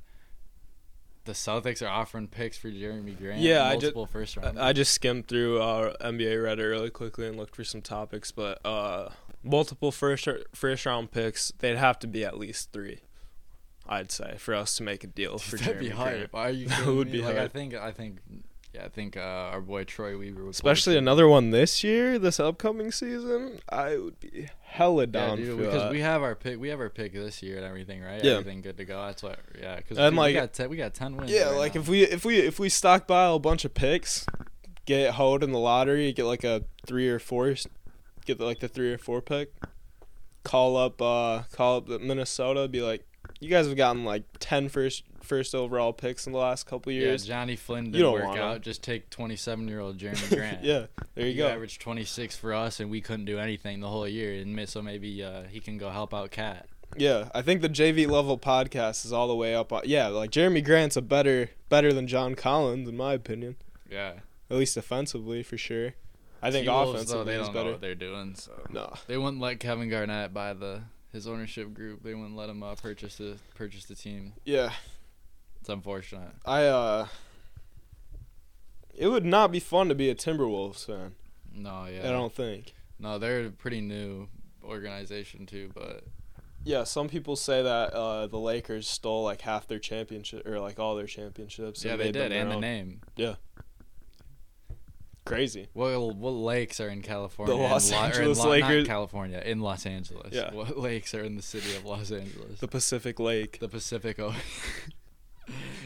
[1.28, 3.40] the Celtics are offering picks for Jerami Grant.
[3.40, 4.60] Yeah, I just, multiple first round.
[4.60, 8.60] I just skimmed through uh, NBA Reddit really quickly and looked for some topics, but
[8.66, 9.10] uh,
[9.44, 11.52] multiple first first round picks.
[11.60, 13.02] They'd have to be at least three.
[13.88, 16.14] I'd say for us to make a deal for That'd Jerami be hard.
[16.16, 16.30] Grant.
[16.34, 16.68] Are you?
[16.70, 17.20] That would me?
[17.20, 18.18] be like I think I think
[18.78, 20.54] yeah I think uh, our boy Troy Weaver would.
[20.54, 23.60] Especially the- another one this year, this upcoming season.
[23.70, 25.92] I would be hella Yeah, down dude, for because that.
[25.92, 26.60] we have our pick.
[26.60, 28.24] We have our pick this year and everything, right?
[28.24, 28.34] Yeah.
[28.34, 29.06] Everything good to go.
[29.06, 29.40] That's what.
[29.60, 31.32] Yeah, because And, we like- got ten, we got ten wins.
[31.32, 31.82] yeah, right like now.
[31.82, 34.26] if we if we if we stockpile a bunch of picks,
[34.86, 37.56] get hoed in the lottery, get like a three or four,
[38.26, 39.54] get like the three or four pick,
[40.44, 43.07] call up uh call up the Minnesota, be like,
[43.40, 47.28] you guys have gotten like 10 first first overall picks in the last couple years.
[47.28, 47.36] yeah.
[47.36, 48.42] Jonny Flynn didn't don't work wanna.
[48.42, 48.62] out.
[48.62, 50.64] Just take twenty-seven year old Jerami Grant.
[50.64, 51.48] Yeah, there you he go.
[51.50, 54.42] averaged 26 for us, and we couldn't do anything the whole year.
[54.42, 56.68] And so maybe uh, he can go help out KAT.
[56.96, 59.72] Yeah, I think the JV level podcast is all the way up.
[59.84, 63.58] Yeah, like Jerami Grant's a better better than John Collins in my opinion,
[63.92, 64.14] Yeah.
[64.50, 65.96] at least defensively for sure.
[66.42, 67.72] I think T-Wolves, offensively though, they don't know better.
[67.72, 68.36] what they're doing.
[68.36, 68.94] So No.
[69.08, 72.04] they wouldn't let Kevin Garnett buy the his ownership group.
[72.04, 74.34] They wouldn't let him uh, purchase the purchase the team.
[74.46, 74.72] Yeah,
[75.60, 76.32] It's unfortunate.
[76.46, 77.08] I uh
[78.96, 81.16] it would not be fun to be a Timberwolves fan.
[81.54, 82.08] No, yeah.
[82.08, 82.74] I don't think.
[83.00, 84.28] No, they're a pretty new
[84.64, 86.04] organization too, but
[86.64, 90.80] Yeah, some people say that uh the Lakers stole like half their championship or like
[90.80, 91.84] all their championships.
[91.86, 93.02] yeah, they did, and the name.
[93.16, 93.36] name.
[95.28, 95.68] Crazy.
[95.74, 97.56] What what lakes are in California?
[97.56, 98.88] The Los in Lo- or in Angeles not Lakers.
[98.88, 100.34] California, in Los Angeles.
[100.34, 100.54] Yeah.
[100.54, 102.60] What lakes are in the city of Los Angeles?
[102.60, 103.60] The Pacific Lake.
[103.60, 104.42] The Pacific Ocean.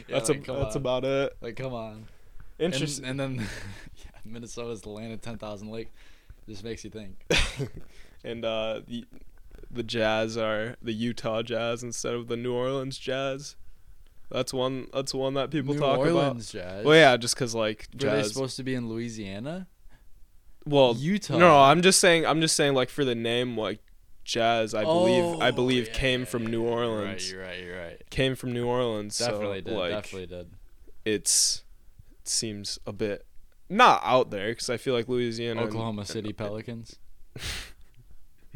[0.08, 0.82] Yeah, that's like, a, that's on.
[0.82, 1.36] about it.
[1.40, 2.06] like come on.
[2.58, 3.04] Interesting.
[3.04, 3.46] And, and then
[3.96, 5.92] yeah, Minnesota's the land of ten thousand lake.
[6.48, 7.24] Just makes you think.
[8.24, 9.04] and uh, the
[9.70, 13.54] the Jazz are the Utah Jazz instead of the New Orleans Jazz.
[14.32, 14.86] That's one.
[14.92, 16.64] That's one that people New talk Orleans Jazz.
[16.64, 16.84] about.
[16.84, 18.10] Well, yeah, just because like jazz.
[18.10, 19.66] Were they supposed to be in Louisiana?
[20.64, 21.36] well, Utah.
[21.38, 22.24] no, I'm just saying.
[22.26, 23.80] I'm just saying like for the name like
[24.24, 24.74] Jazz.
[24.74, 25.40] I believe.
[25.40, 26.62] I Oh, believe yeah, came yeah, from yeah, New.
[26.62, 27.30] Orleans.
[27.30, 27.58] You're right.
[27.60, 27.76] You're right.
[27.76, 28.10] You're right.
[28.10, 29.18] Came from New Orleans.
[29.18, 29.74] Definitely so, did.
[29.76, 30.50] Like, definitely did.
[31.04, 31.64] It's
[32.20, 33.26] it seems a bit
[33.68, 35.60] not out there because I feel like Louisiana.
[35.62, 36.96] and- Oklahoma City Pelicans.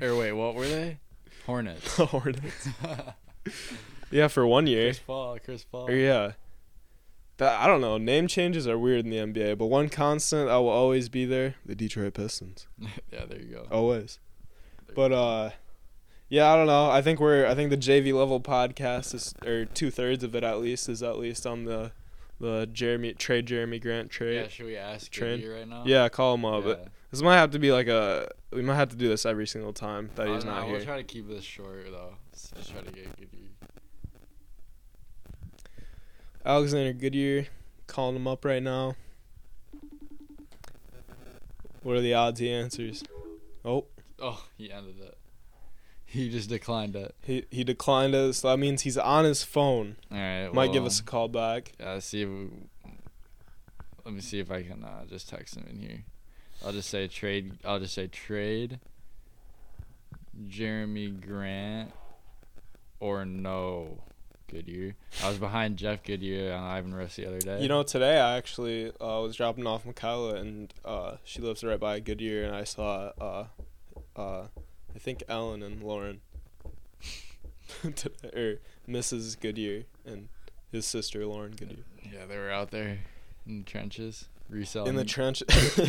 [0.01, 0.99] or wait, what were they?
[1.47, 1.97] Hornets.
[1.97, 2.69] Hornets.
[4.11, 4.89] Yeah, for one year.
[4.89, 5.39] Chris Paul.
[5.45, 5.91] Chris Paul.
[5.91, 6.33] Yeah.
[7.39, 7.99] That I don't know.
[7.99, 11.57] Name changes are weird in the NBA, but one constant I will always be there:
[11.67, 12.67] the Detroit Pistons.
[13.13, 13.67] yeah, there you go.
[13.71, 14.19] Always.
[14.87, 15.51] There But uh,
[16.29, 16.91] yeah, I don't know.
[16.91, 17.47] I think we're.
[17.47, 21.03] I think the JV level podcast is, or two thirds of it at least, is
[21.03, 21.93] at least on the,
[22.41, 24.37] the Jerami trade Jerami Grant trade.
[24.37, 25.13] yeah, should we ask.
[25.15, 25.83] Goodyear right now?
[25.85, 26.65] Yeah, call him up.
[26.65, 26.75] Yeah.
[27.11, 28.31] This might have to be like a.
[28.51, 30.77] We might have to do this every single time that he's don't know, not We'll
[30.77, 30.85] here.
[30.87, 32.15] try to keep this short though.
[32.33, 33.43] Let's just try to get Goodyear.
[36.47, 37.49] Alexander Goodyear,
[37.89, 38.95] calling him up right now.
[41.83, 43.03] What are the odds he answers?
[43.65, 43.87] Oh,
[44.19, 45.19] Oh, he ended it.
[46.07, 47.15] He just declined it.
[47.23, 48.39] he he declined us.
[48.39, 49.97] So that means he's on his phone.
[50.11, 50.49] All right.
[50.55, 51.73] Might give us a call back.
[51.79, 52.47] Yeah, see if we,
[54.05, 56.05] let me see if I can uh, just text him in here.
[56.65, 57.59] I'll just say trade.
[57.65, 58.79] I'll just say trade.
[60.49, 61.93] Jerami Grant,
[63.01, 63.99] or no,
[64.49, 64.95] Goodyear.
[65.23, 67.63] I was behind Jeff Goodyear on Ivan Russ the other day.
[67.63, 71.81] You know, today I actually uh, was dropping off Michaela, and uh, she lives right
[71.81, 73.47] by Goodyear, and I saw, uh,
[74.17, 74.47] uh,
[74.95, 76.21] I think Ellen and Lauren,
[77.83, 79.39] today, or Mrs.
[79.39, 80.29] Goodyear and
[80.71, 82.99] his sister Lauren Goodyear Yeah, they were out there
[83.47, 84.91] in the trenches reselling.
[84.91, 85.43] in the trench.
[85.79, 85.85] no,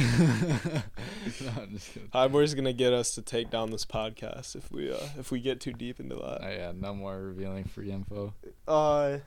[1.61, 2.09] I'm just kidding.
[2.13, 5.59] Highboy's gonna get us to take down this podcast if we uh, if we get
[5.59, 6.43] too deep into that.
[6.43, 8.33] Oh, yeah, no more revealing free info.
[8.67, 9.19] Uh,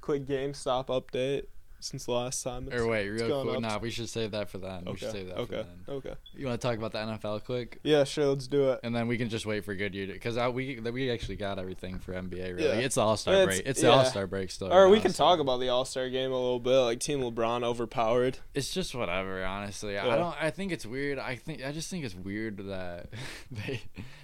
[0.00, 1.44] quick GameStop update
[1.80, 2.68] since the last time.
[2.72, 3.56] Or wait, real quick.
[3.56, 3.62] up.
[3.62, 4.84] Nah, we should save that for then.
[4.86, 5.18] We should Okay.
[5.18, 5.64] save that Okay.
[5.88, 6.14] Okay.
[6.34, 7.78] You want to talk about the NFL quick?
[7.82, 8.26] Yeah, sure.
[8.26, 8.80] Let's do it.
[8.82, 12.12] And then we can just wait for Goodyear because we we actually got everything for
[12.12, 12.52] NBA.
[12.56, 12.74] Really, Yeah.
[12.74, 13.62] it's All Star break.
[13.66, 13.88] It's yeah.
[13.90, 14.72] the All Star break still.
[14.72, 16.76] Or right we now, can so- talk about the All Star game a little bit.
[16.78, 18.38] Like Team LeBron overpowered.
[18.54, 19.44] It's just whatever.
[19.44, 20.08] Honestly, Yeah.
[20.08, 20.34] I don't.
[20.42, 21.18] I think it's weird.
[21.18, 23.08] I think I just think it's weird that
[23.50, 23.80] they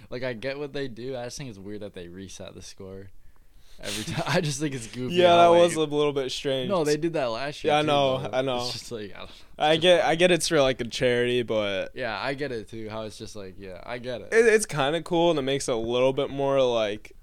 [0.09, 0.23] like.
[0.23, 1.15] I get what they do.
[1.15, 3.09] I just think it's weird that they reset the score
[3.81, 4.23] every time.
[4.27, 5.15] I just think it's goofy.
[5.15, 6.69] Yeah, that was a little bit strange.
[6.69, 7.73] No, they did that last year.
[7.73, 8.29] Yeah, I too, know, though.
[8.37, 8.57] I know.
[8.61, 9.31] It's just like I don't.
[9.59, 12.89] I get, I get it's for like a charity, but Yeah, I get it too.
[12.89, 14.27] How it's just like, yeah, I get it.
[14.31, 17.13] it, it's kind of cool and it makes it a little bit more like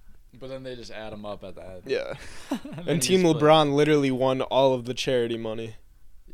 [0.40, 1.82] But then they just add them up at the end.
[1.86, 2.14] yeah.
[2.50, 3.22] and And Team.
[3.22, 5.76] LeBron literally won all of the charity money.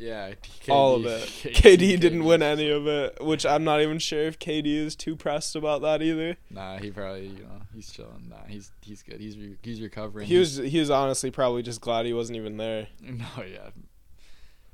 [0.01, 0.33] Yeah,
[0.69, 1.23] all of it.
[1.55, 5.15] KD, didn't win any of it, which I'm not even sure if KD is too
[5.15, 6.39] pressed about that either.
[6.49, 8.29] Nah, he probably you know he's chilling.
[8.31, 9.21] Nah, he's he's good.
[9.21, 10.27] He's re- he's recovering.
[10.27, 12.89] He was he was honestly probably just glad he wasn't even there.
[13.03, 13.71] no, yeah.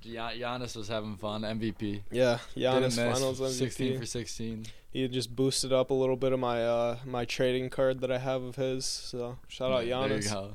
[0.00, 1.42] Gian- Giannis was having fun.
[1.42, 2.02] MVP.
[2.10, 2.94] Yeah, Giannis.
[2.96, 3.50] Finals MVP.
[3.50, 4.66] 16 for 16.
[4.92, 8.18] he just boosted up a little bit of my uh my trading card that I
[8.18, 8.86] have of his.
[8.86, 10.54] So shout out Yeah, There you Giannis.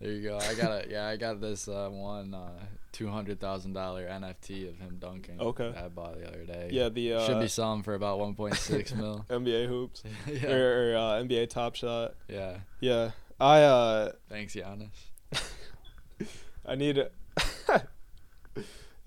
[0.00, 0.38] There you go.
[0.38, 0.90] I got it.
[0.90, 2.50] Yeah, I got this uh, one uh,
[2.92, 5.40] two hundred thousand dollar NFT of him dunking.
[5.40, 5.72] Okay.
[5.72, 6.68] that I bought the other day.
[6.72, 9.24] Yeah, the uh, should be selling for about one point six mil.
[9.30, 12.14] NBA hoops yeah, or, or uh, NBA Top Shot.
[12.28, 12.58] yeah.
[12.80, 14.88] Yeah, I uh Thanks, Giannis.
[16.66, 17.12] I need it.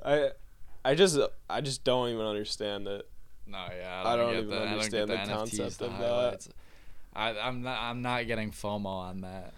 [0.03, 0.31] I
[0.83, 1.17] I just
[1.49, 3.07] I just don't even understand it.
[3.47, 5.57] No, yeah, I I don't don't, get even the, understand I don't the the NFTs,
[5.57, 6.47] concept the of that.
[7.13, 7.79] I, I'm not.
[7.81, 9.53] I'm not getting FOMO on that.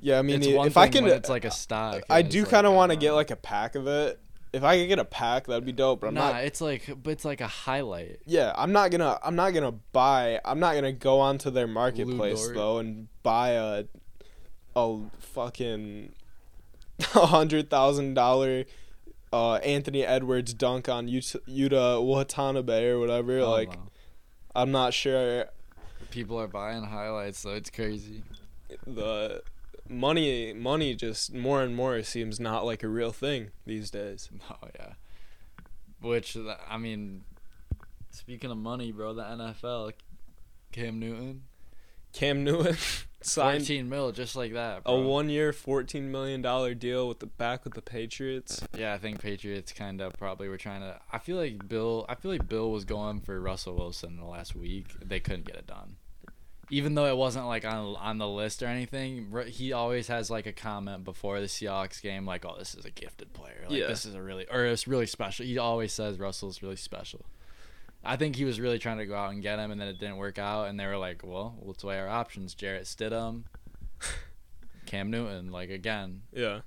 [0.00, 2.02] Yeah, I mean, it's if I can, it's like a stock.
[2.10, 4.20] I do kind of want to get like a pack of it.
[4.52, 6.00] If I could get a pack, that'd be dope.
[6.00, 6.44] But I'm nah, not.
[6.44, 8.20] it's like, but it's like a highlight.
[8.24, 9.18] Yeah, I'm not gonna.
[9.22, 10.40] I'm not gonna buy.
[10.44, 13.84] I'm not gonna go onto their marketplace though and buy a,
[14.74, 16.12] a fucking,
[17.00, 18.64] a hundred thousand dollar,
[19.32, 23.38] uh, Anthony Edwards dunk on Yuta, Yuta Watanabe or whatever.
[23.38, 23.72] Don't like.
[24.54, 25.46] I'm not sure
[26.10, 28.22] people are buying highlights, so it's crazy.
[28.86, 29.42] the
[29.90, 30.52] money.
[30.52, 34.28] Money just more and more seems not like a real thing these days.
[34.50, 34.92] Oh yeah.
[36.00, 37.24] Which uh, I mean,
[38.10, 39.92] speaking of money, bro, the NFL,
[40.72, 41.42] Cam Newton,
[42.12, 42.76] Cam Newton
[43.22, 44.82] signed fourteen mil, just like that.
[44.84, 48.62] a one-year, fourteen million dollar deal with the back with the Patriots.
[48.76, 51.00] Yeah, I think Patriots kind of probably were trying to.
[51.12, 52.04] I feel like Bill.
[52.08, 54.86] I feel like Bill was going for Russell Wilson in the last week.
[55.02, 55.96] They couldn't get it done,
[56.70, 59.32] even though it wasn't like on on the list or anything.
[59.48, 62.90] He always has like a comment before the Seahawks game, like, "Oh, this is a
[62.90, 63.64] gifted player.
[63.68, 63.86] Like, Yeah.
[63.86, 67.24] this is a really or it's really special." He always says Russell's really special.
[68.04, 69.98] I think he was really trying to go out and get him, and then it
[69.98, 70.68] didn't work out.
[70.68, 73.44] And they were like, "Well, let's weigh our options: Jarrett Stidham,
[74.86, 75.50] Cam Newton.
[75.50, 76.60] Like again, Yeah,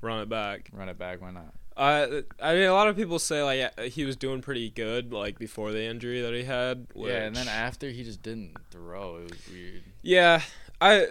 [0.00, 0.70] run it back.
[0.72, 1.20] run it back.
[1.20, 4.70] Why not?" Uh, I mean, a lot of people say like he was doing pretty
[4.70, 6.86] good like before the injury that he had.
[6.94, 9.16] Yeah, and then after he just didn't throw.
[9.16, 9.82] It was weird.
[10.02, 10.42] yeah,
[10.80, 11.08] I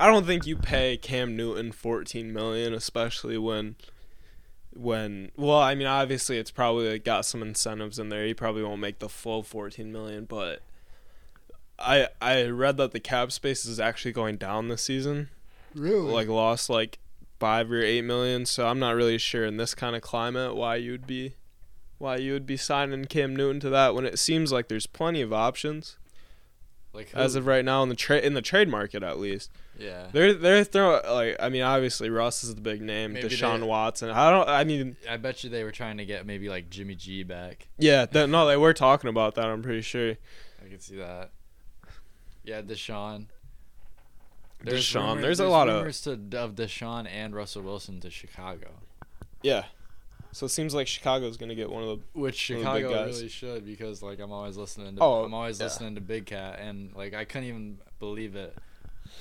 [0.00, 3.76] I don't think you pay Cam Newton fourteen million, especially when
[4.74, 8.24] when well, I mean, obviously it's probably got some incentives in there.
[8.24, 10.60] He probably won't make the full fourteen million, but
[11.78, 15.28] I I read that the cap space is actually going down this season.
[15.74, 16.10] Really?
[16.12, 16.98] like lost like
[17.42, 18.46] five or eight million.
[18.46, 21.34] So I'm not really sure in this kind of climate why you'd be
[21.98, 25.20] why you would be signing Cam Newton to that when it seems like there's plenty
[25.22, 25.96] of options
[26.92, 29.50] like as of right now in the trade in the trade market at least.
[29.78, 30.06] yeah.
[30.12, 33.66] They're they're throwing like I mean obviously Russ is the big name, Maybe Deshaun they-
[33.66, 34.10] Watson.
[34.10, 36.94] I don't I mean I bet you they were trying to get maybe like Jimmy
[36.94, 37.66] G back.
[37.78, 40.10] yeah no they were talking about that I'm pretty sure.
[40.64, 41.30] I can see that.
[42.44, 43.26] Yeah, Deshaun.
[44.64, 48.68] Deshaun, rumor- there's a lot of- to, of Deshaun and Russell Wilson to Chicago,
[49.42, 49.64] Yeah.
[50.34, 52.82] So it seems like Chicago's gonna get one of the which One of the big
[52.84, 53.16] Chicago guys.
[53.16, 55.64] really should because like I'm always listening to Oh, I'm always yeah.
[55.66, 58.56] listening to Big Cat and like I couldn't even believe it.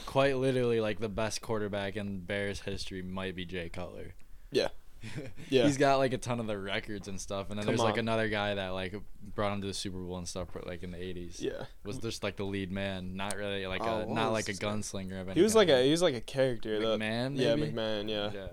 [0.06, 4.14] Quite literally, like the best quarterback in Bears history might be Jay Cutler.
[4.54, 4.70] Yeah.
[5.50, 5.64] yeah.
[5.66, 7.94] He's got like a ton of the records and stuff, and then Come there's like
[7.94, 8.00] on.
[8.00, 8.96] another guy that like
[9.36, 11.42] brought him to the Super Bowl and stuff, but, like in the '80s.
[11.42, 11.66] yeah.
[11.84, 15.20] Was just like the lead man, not really like Oh, a not like a gunslinger
[15.22, 15.36] of any.
[15.40, 17.38] He was like a he was like a character that McMahon.
[17.38, 17.56] yeah?
[17.56, 18.32] McMahon yeah.
[18.34, 18.48] Yeah.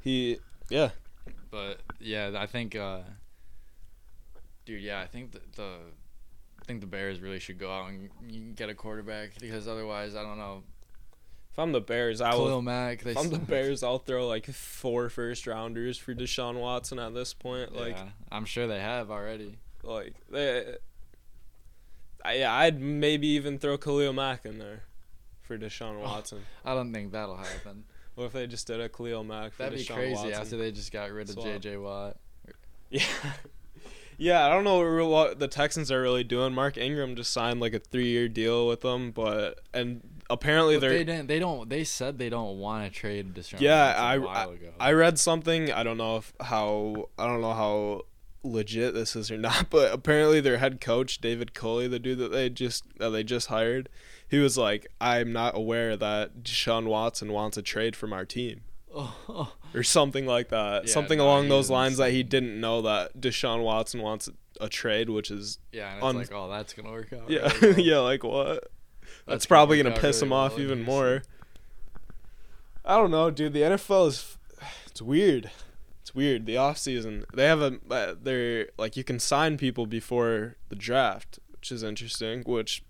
[0.00, 0.38] He
[0.70, 0.90] yeah
[1.50, 3.00] But yeah, I think, uh,
[4.66, 5.76] dude, yeah, I think the, the
[6.60, 10.22] I think the Bears really should go out and get a quarterback because otherwise, I
[10.22, 10.62] don't know.
[11.54, 12.46] If I'm the Bears, I will.
[12.46, 13.04] Khalil Mack.
[13.04, 17.14] They If I'm the Bears, I'll throw like four first rounders for Deshaun Watson at
[17.14, 17.76] this point.
[17.76, 19.56] Like, yeah, I'm sure they have already.
[19.84, 20.74] like they,
[22.24, 24.82] I, yeah, I'd maybe even throw Khalil Mack in there
[25.42, 26.40] for Deshaun Oh, Watson.
[26.64, 27.84] I don't think that'll happen.
[28.16, 30.32] What if they just did a Khalil Mack for That'd be crazy Watson?
[30.34, 31.46] after they just got rid of Swap.
[31.46, 31.76] J.J.
[31.78, 32.16] Watt.
[32.90, 33.02] Yeah.
[34.16, 36.54] Yeah, I don't know what- what the Texans are really doing.
[36.54, 41.04] Mark Ingram just signed like a three-year deal with them, but and apparently they're they
[41.04, 41.26] didn't.
[41.28, 41.68] They don't.
[41.68, 43.60] They said they don't want to trade Deshaun.
[43.60, 44.56] Yeah, I- ago.
[44.80, 45.70] I read something.
[45.72, 48.02] I don't know if how I don't know how
[48.42, 52.32] legit this is or not, but apparently their head coach David Culley, the dude that
[52.32, 53.88] they just that they just hired,
[54.28, 58.62] he was like, "I'm not aware that Deshaun Watson wants a trade from our team."
[58.94, 60.84] oh, Or something like that.
[60.86, 64.28] Yeah, something no, along those lines that he didn't know that Deshaun Watson wants
[64.60, 67.28] a trade, which is yeah, and it's Un- like, oh, that's gonna work out.
[67.28, 67.80] yeah, really well.
[67.80, 68.64] yeah, like what?
[69.26, 71.22] That's, probably gonna piss really him off even more.
[72.84, 73.54] I don't know, dude.
[73.54, 74.36] The NFL is
[74.86, 75.50] it's weird.
[76.02, 76.46] It's weird.
[76.46, 80.76] The off season, they have a uh, they're like you can sign people before the
[80.76, 82.42] draft, which is interesting.
[82.42, 82.84] Which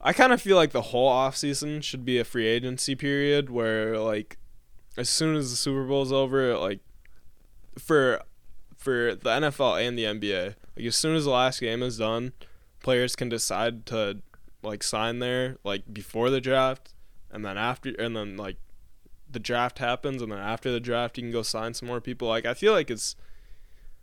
[0.00, 3.50] I kind of feel like the whole off season should be a free agency period
[3.50, 4.38] where like
[4.96, 6.80] as soon as the Super Bowl's over, like
[7.78, 8.22] for
[8.76, 12.32] for the NFL and the NBA, like as soon as the last game is done,
[12.80, 14.20] players can decide to
[14.62, 16.94] like sign there like before the draft
[17.30, 18.56] and then after and then like
[19.30, 22.28] the draft happens and then after the draft you can go sign some more people.
[22.28, 23.14] Like i feel like it's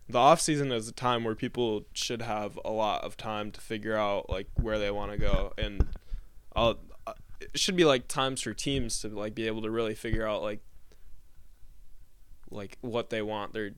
[0.08, 3.60] the off season is a time where people should have a lot of time to
[3.60, 5.88] figure out like where they want to go and
[6.56, 9.96] I'll, uh, it should be like times for teams to like be able to really
[9.96, 10.62] figure out like
[12.52, 13.72] like what they want their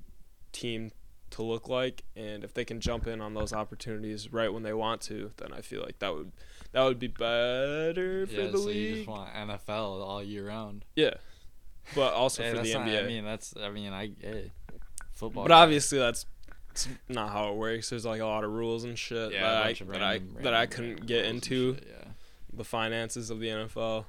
[0.52, 0.92] team
[1.32, 4.74] to look like and if they can jump in on those opportunities right when they
[4.74, 6.32] want to then i feel like that would
[6.72, 10.48] that would be better for Yeah, the so league you just want NFL all year
[10.48, 10.86] round.
[10.96, 11.16] yeah
[11.96, 13.54] but also Hey, for the not- nba I mean, that's.
[13.62, 14.12] I mean, I.
[14.20, 14.52] Hey,
[15.14, 15.44] football.
[15.46, 15.62] but guy.
[15.64, 16.26] obviously that's
[16.72, 19.66] it's not how it works there's like a lot of rules and shit yeah, that,
[19.66, 22.10] I, of that, I, random- that I couldn't get into shit, yeah.
[22.54, 24.04] the finances of the nfl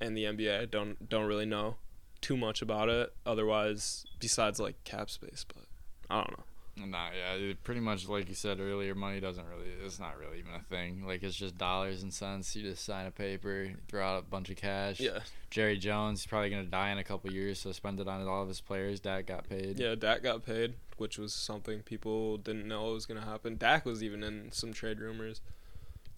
[0.00, 1.76] and the nba I don't don't really know
[2.20, 5.64] too much about it otherwise besides like cap space but
[6.10, 6.44] i don't know
[6.86, 10.54] Nah, yeah, pretty much like you said earlier, money doesn't really, it's not really even
[10.54, 11.06] a thing.
[11.06, 12.54] Like, it's just dollars and cents.
[12.54, 15.00] You just sign a paper, throw out a bunch of cash.
[15.00, 18.08] yeah Jerry Jones, he's probably going to die in a couple years, so spend it
[18.08, 19.00] on all of his players.
[19.00, 19.78] Dak got paid.
[19.78, 23.56] Yeah, Dak got paid, which was something people didn't know was gonna happen.
[23.56, 25.40] Dak was even in some trade rumors.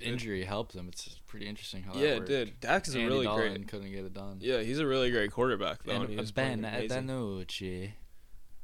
[0.01, 0.89] Injury helped him.
[0.89, 2.61] It's pretty interesting how that yeah, it did.
[2.61, 3.69] Dak is a really Dalton great.
[3.69, 4.39] couldn't get it done.
[4.41, 5.93] Yeah, he's a really great quarterback though.
[5.93, 6.63] And, And was Ben playing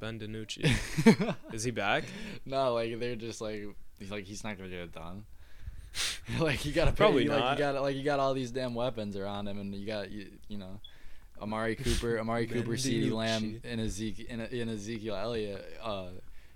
[0.01, 0.19] amazing.
[0.19, 1.35] Ben DiNucci.
[1.53, 2.05] is he back?
[2.45, 3.65] no, like they're just like
[3.99, 5.25] he's like he's not gonna get it done.
[6.41, 7.59] like you gotta pay- Probably like, not.
[7.59, 10.27] You got like you got all these damn weapons around him, and you got you,
[10.49, 10.81] you know,
[11.41, 15.65] Amari Cooper, Amari Cooper, Ceedee Lamb, and Ezekiel, and, and Ezekiel Elliott.
[15.83, 16.09] Uh,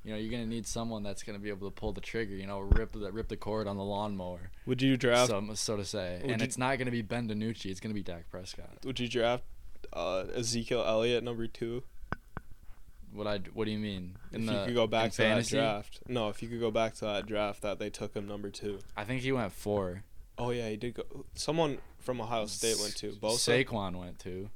[0.04, 2.34] you know, you're gonna need someone that's gonna be able to pull the trigger.
[2.34, 5.28] You know, rip the rip the cord on the lawnmower, Would you draft?
[5.30, 6.20] so so to say.
[6.22, 7.66] And you- it's not gonna be Ben DiNucci.
[7.66, 8.78] It's gonna be Dak Prescott.
[8.84, 9.44] Would you draft
[9.92, 11.82] uh, Ezekiel Elliott number two?
[13.12, 14.16] What I what do you mean?
[14.32, 15.56] if you could go back to fantasy?
[15.56, 16.00] that draft.
[16.08, 18.78] No, if you could go back to that draft that they took him number two.
[18.96, 20.04] I think he went four.
[20.38, 21.02] Oh yeah, he did go.
[21.34, 23.64] Someone from Ohio State went to Bosa.
[23.64, 24.50] Saquon went two.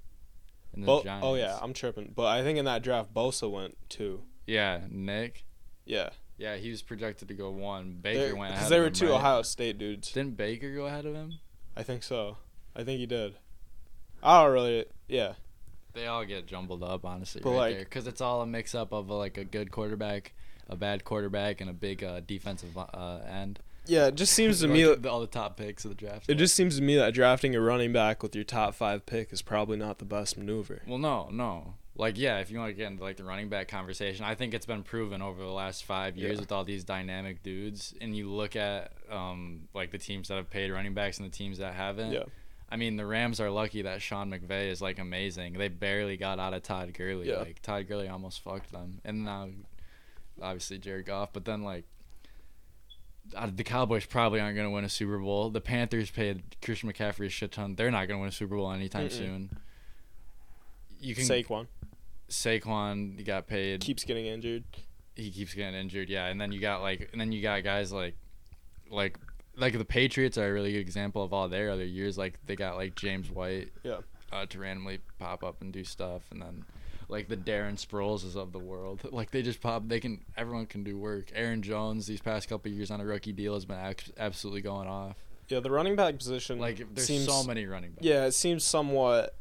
[0.76, 2.12] Bo- oh yeah, I'm tripping.
[2.14, 4.22] But I think in that draft, Bosa went two.
[4.46, 5.44] Yeah, Nick.
[5.84, 7.98] Yeah, Yeah, he was projected to go one.
[8.00, 9.14] Baker went because they of were him, two right?
[9.16, 10.10] Ohio State dudes.
[10.12, 11.34] Didn't Baker go ahead of him?
[11.76, 12.38] I think so.
[12.74, 13.34] I think he did.
[14.22, 14.86] I don't really.
[15.06, 15.34] Yeah,
[15.94, 18.74] They all get jumbled up, honestly, But, right like- there, because it's all a mix
[18.74, 20.34] up of uh, like a good quarterback,
[20.68, 23.60] a bad quarterback, and a big uh, defensive uh, end.
[23.86, 24.06] yeah.
[24.08, 24.82] It just seems to me.
[24.82, 26.28] the- all the top picks of the draft.
[26.28, 29.32] It just seems to me that drafting a running back with your top five pick
[29.32, 30.82] is probably not the best maneuver.
[30.86, 31.74] Well, no, no.
[31.96, 34.52] Like, yeah, if you want to get into like the running back conversation, I think
[34.52, 36.40] it's been proven over the last five years Yeah.
[36.40, 40.50] with all these dynamic dudes, and you look at um like the teams that have
[40.50, 42.10] paid running backs and the teams that haven't.
[42.10, 42.24] Yeah,
[42.70, 45.54] I mean, the Rams are lucky that Sean McVay is like amazing.
[45.54, 47.28] They barely got out of Todd Gurley.
[47.28, 47.38] Yeah.
[47.38, 49.48] Like Todd Gurley almost fucked them, and now
[50.42, 51.32] obviously Jared Goff.
[51.32, 51.84] But then like.
[53.36, 55.50] uh, The Cowboys probably aren't going to win a Super Bowl.
[55.50, 57.74] The Panthers paid Christian McCaffrey a shit ton.
[57.76, 59.12] They're not going to win a Super Bowl anytime Mm-mm.
[59.12, 59.56] soon.
[61.00, 61.66] You can Saquon
[62.30, 63.80] Saquon he got paid.
[63.82, 64.64] keeps getting injured.
[65.14, 66.08] he keeps getting injured.
[66.08, 68.16] Yeah, and then you got like, and then you got guys like,
[68.90, 69.18] like,
[69.56, 72.16] like the Patriots are a really good example of all their other years.
[72.18, 73.98] Like they got like James White, Yeah.
[74.32, 76.64] uh, to randomly pop up and do stuff, and then
[77.08, 79.00] like the Darren Sproles of the world.
[79.12, 79.82] Like they just pop.
[79.86, 80.24] They can.
[80.36, 81.30] Everyone can do work.
[81.34, 84.88] Aaron Jones these past couple years on a rookie deal has been ac- absolutely going
[84.88, 85.16] off.
[85.48, 88.04] Yeah, the running back position Like there's seems so many running backs.
[88.06, 89.36] Yeah, it seems somewhat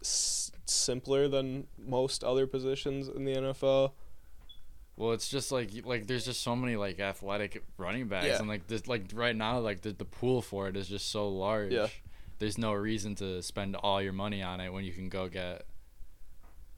[0.00, 3.92] s- simpler than most other positions in the NFL.
[4.96, 8.38] Well, it's just like like there's just so many like athletic running backs, Yeah.
[8.38, 11.28] and like this like right now like the the pool for it is just so
[11.28, 11.72] large.
[11.72, 11.88] Yeah.
[12.38, 15.66] There's no reason to spend all your money on it when you can go get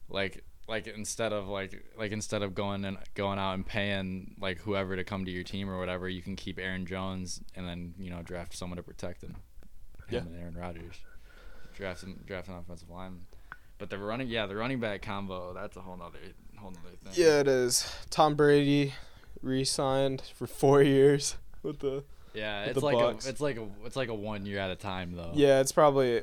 [0.09, 4.59] like like instead of like like instead of going and going out and paying like
[4.59, 7.95] whoever to come to your team or whatever, you can keep Aaron Jones and then
[7.99, 9.37] you know draft someone to protect him.
[10.11, 10.21] Yeah.
[10.21, 10.95] Him and Aaron Rodgers.
[11.75, 13.27] Draft him, draft an offensive lineman.
[13.79, 16.19] But the running, yeah, the running back combo, that's a whole nother,
[16.59, 17.13] whole nother thing.
[17.15, 17.91] Yeah, it is.
[18.11, 18.95] Tom Brady
[19.43, 22.05] re-signed for four years with the.
[22.35, 23.27] Yeah, with it's the like Bucks.
[23.27, 25.31] a it's like a it's like a one year at a time though.
[25.35, 26.23] Yeah, it's probably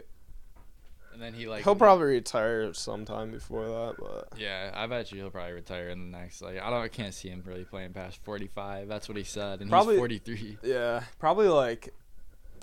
[1.12, 5.20] and then he like he'll probably retire sometime before that, but yeah, I bet you
[5.20, 7.94] he'll probably retire in the next like I don't I can't see him really playing
[7.94, 8.88] past forty five.
[8.88, 10.58] That's what he said, and Probably- he's forty three.
[10.64, 11.94] yeah, probably like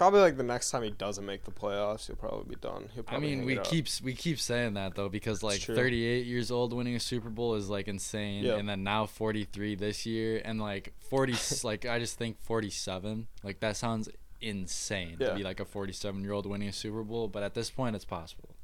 [0.00, 2.88] Probably like the next time he doesn't make the playoffs, he'll probably be done.
[2.94, 6.72] He'll I mean, we keep we keep saying that though because like 38 years old
[6.72, 8.54] winning a Super Bowl is like insane, Yeah.
[8.54, 11.34] and then now 43 this year, and like 40
[11.64, 14.08] like I just think 47 like that sounds
[14.40, 15.28] insane Yeah.
[15.28, 17.94] to be like a 47 year old winning a Super Bowl, but at this point
[17.94, 18.56] it's possible.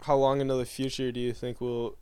[0.00, 1.96] How long into the future do you think we'll?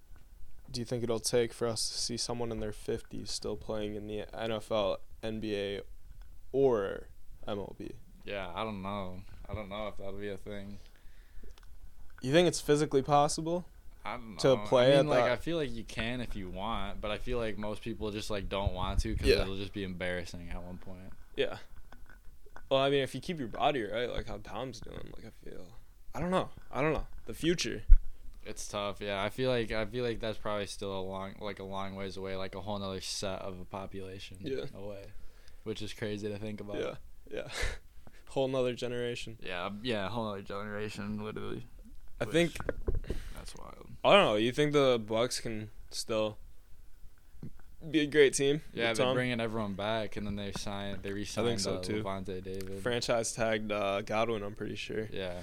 [0.72, 3.94] do you think it'll take for us to see someone in their 50s still playing
[3.94, 5.82] in the NFL, NBA,
[6.52, 7.08] or
[7.48, 7.92] MLB?
[8.24, 9.20] Yeah, I don't know.
[9.48, 10.78] I don't know if that'll be a thing.
[12.20, 13.64] You think it's physically possible?
[14.04, 14.56] I don't know.
[14.56, 17.10] To play I mean, like that- I feel like you can if you want, but
[17.10, 19.42] I feel like most people just like don't want to because Yeah.
[19.42, 21.12] it'll just be embarrassing at one point.
[21.36, 21.58] Yeah.
[22.70, 25.48] Well, I mean, if you keep your body right, like how Tom's doing, like I
[25.48, 25.66] feel,
[26.14, 27.82] I don't know, I don't know the future.
[28.44, 29.22] It's tough, yeah.
[29.22, 32.16] I feel like I feel like that's probably still a long, like a long ways
[32.16, 34.64] away, like a whole nother set of a population Yeah.
[34.74, 35.04] away,
[35.64, 36.78] which is crazy to think about.
[36.80, 36.94] Yeah,
[37.30, 37.48] yeah.
[38.28, 39.38] Whole nother generation.
[39.42, 41.66] yeah, yeah, whole other generation, literally.
[42.20, 42.56] I Which- think
[43.34, 43.86] That's wild.
[44.04, 44.36] I don't know.
[44.36, 46.36] You think the Bucks can still
[47.90, 48.60] be a great team?
[48.74, 49.14] Yeah, they're Tom?
[49.14, 52.02] bringing everyone back, and then they signed, they re-signed so, uh, too.
[52.02, 52.80] Lavonte David.
[52.82, 54.42] franchise tagged uh, Godwin.
[54.42, 55.08] I'm pretty sure.
[55.12, 55.34] yeah,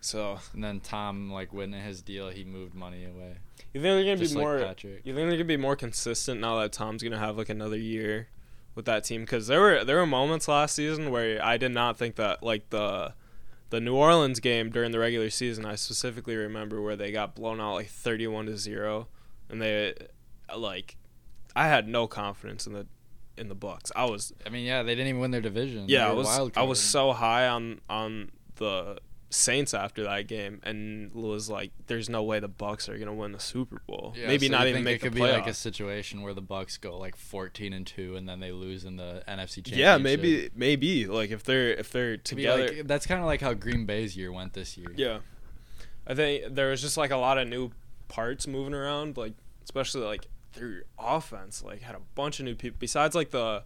[0.00, 3.36] So and then Tom, like winning his deal, he moved money away.
[3.74, 4.58] you think they're gonna Just be like more?
[4.60, 5.00] Patrick.
[5.04, 8.28] You think they're gonna be more consistent now that Tom's gonna have like another year
[8.74, 9.22] with that team?
[9.22, 12.70] Because there were there were moments last season where I did not think that like
[12.70, 13.14] the
[13.70, 15.64] the New Orleans game during the regular season.
[15.64, 19.08] I specifically remember where they got blown out like thirty one to zero,
[19.48, 19.94] and they
[20.56, 20.96] like
[21.56, 22.86] I had no confidence in the
[23.36, 23.90] in the Bucks.
[23.96, 25.86] I was I mean, yeah, they didn't even win their division.
[25.88, 28.98] Yeah, I was I was so high on on the
[29.34, 33.32] Saints after that game, and was like, "There's no way the Bucks are gonna win
[33.32, 34.14] the Super Bowl.
[34.16, 36.40] Yeah, Maybe so not even make it could the be like a situation where the
[36.40, 39.78] Bucks go like 14 and 2 and then they lose in the NFC championship.
[39.78, 42.68] Yeah, maybe maybe like if they're if they're together.
[42.68, 44.92] like- that's kind of like how Green Bay's year went this year.
[44.96, 45.18] yeah,
[46.06, 47.70] I think there was just like a lot of new
[48.06, 49.32] parts moving around, like
[49.64, 53.64] especially like their offense, like had a bunch of new people besides like the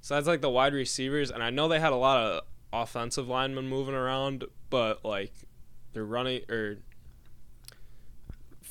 [0.00, 2.42] besides like the wide receivers, and I know they had a lot of
[2.72, 5.32] offensive linemen moving around, but like
[5.92, 6.78] they're running or.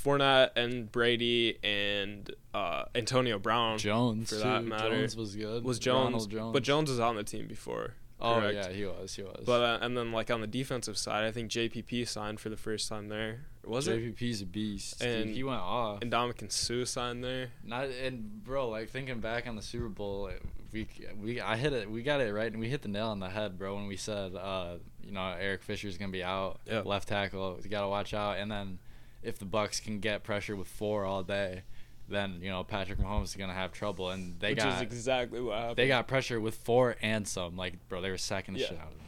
[0.04, 4.42] Fournette and Brady and uh, Antonio Brown Jones For too.
[4.44, 5.64] that matter, Jones was good.
[5.64, 6.54] was Jones, Jones.
[6.54, 7.94] but Jones was on the team before.
[8.20, 8.56] Oh correct.
[8.56, 9.16] yeah, he was.
[9.16, 9.44] He was.
[9.46, 12.58] But uh, and then like on the defensive side, I think JPP signed for the
[12.58, 13.46] first time there.
[13.66, 14.16] Was it?
[14.16, 15.00] JPP's a beast.
[15.00, 15.08] dude.
[15.10, 16.02] And- he went off.
[16.02, 17.50] And Ndamukong Suh signed there.
[17.64, 20.30] Not and bro, like thinking back on the Super Bowl,
[20.72, 20.88] we
[21.20, 21.90] we I hit it.
[21.90, 23.76] We got it right, and we hit the nail on the head, bro.
[23.76, 24.76] When we said, uh,
[25.06, 26.82] you know, Eric Fisher's gonna be out, Yeah.
[26.82, 27.60] left tackle.
[27.64, 28.38] You gotta watch out.
[28.38, 28.80] And then
[29.24, 31.62] if the Bucks can get pressure with four all day,
[32.08, 34.10] then you know Patrick Mahomes is gonna have trouble.
[34.12, 35.76] And they which got is exactly what happened.
[35.78, 37.56] they got pressure with four and some.
[37.56, 38.68] Like bro, they were sacking the Yeah.
[38.68, 39.05] shit out of him.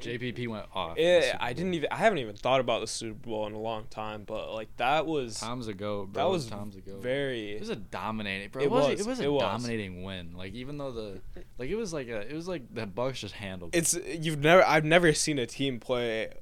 [0.00, 0.96] JPP went off.
[0.98, 1.88] Yeah, I didn't even.
[1.90, 5.06] I haven't even thought about the Super Bowl in a long time, but like that
[5.06, 6.06] was times ago.
[6.06, 6.24] bro.
[6.24, 6.98] that was times ago.
[6.98, 7.52] very.
[7.52, 8.62] It was a dominating, bro.
[8.62, 8.88] It It was.
[8.90, 9.42] was, It was a it was.
[9.42, 10.36] dominating win.
[10.36, 11.20] Like even though the,
[11.58, 13.74] like it was like a, it was like the Bucks just handled.
[13.74, 13.78] it.
[13.78, 14.64] It's you've never.
[14.64, 16.32] I've never seen a team play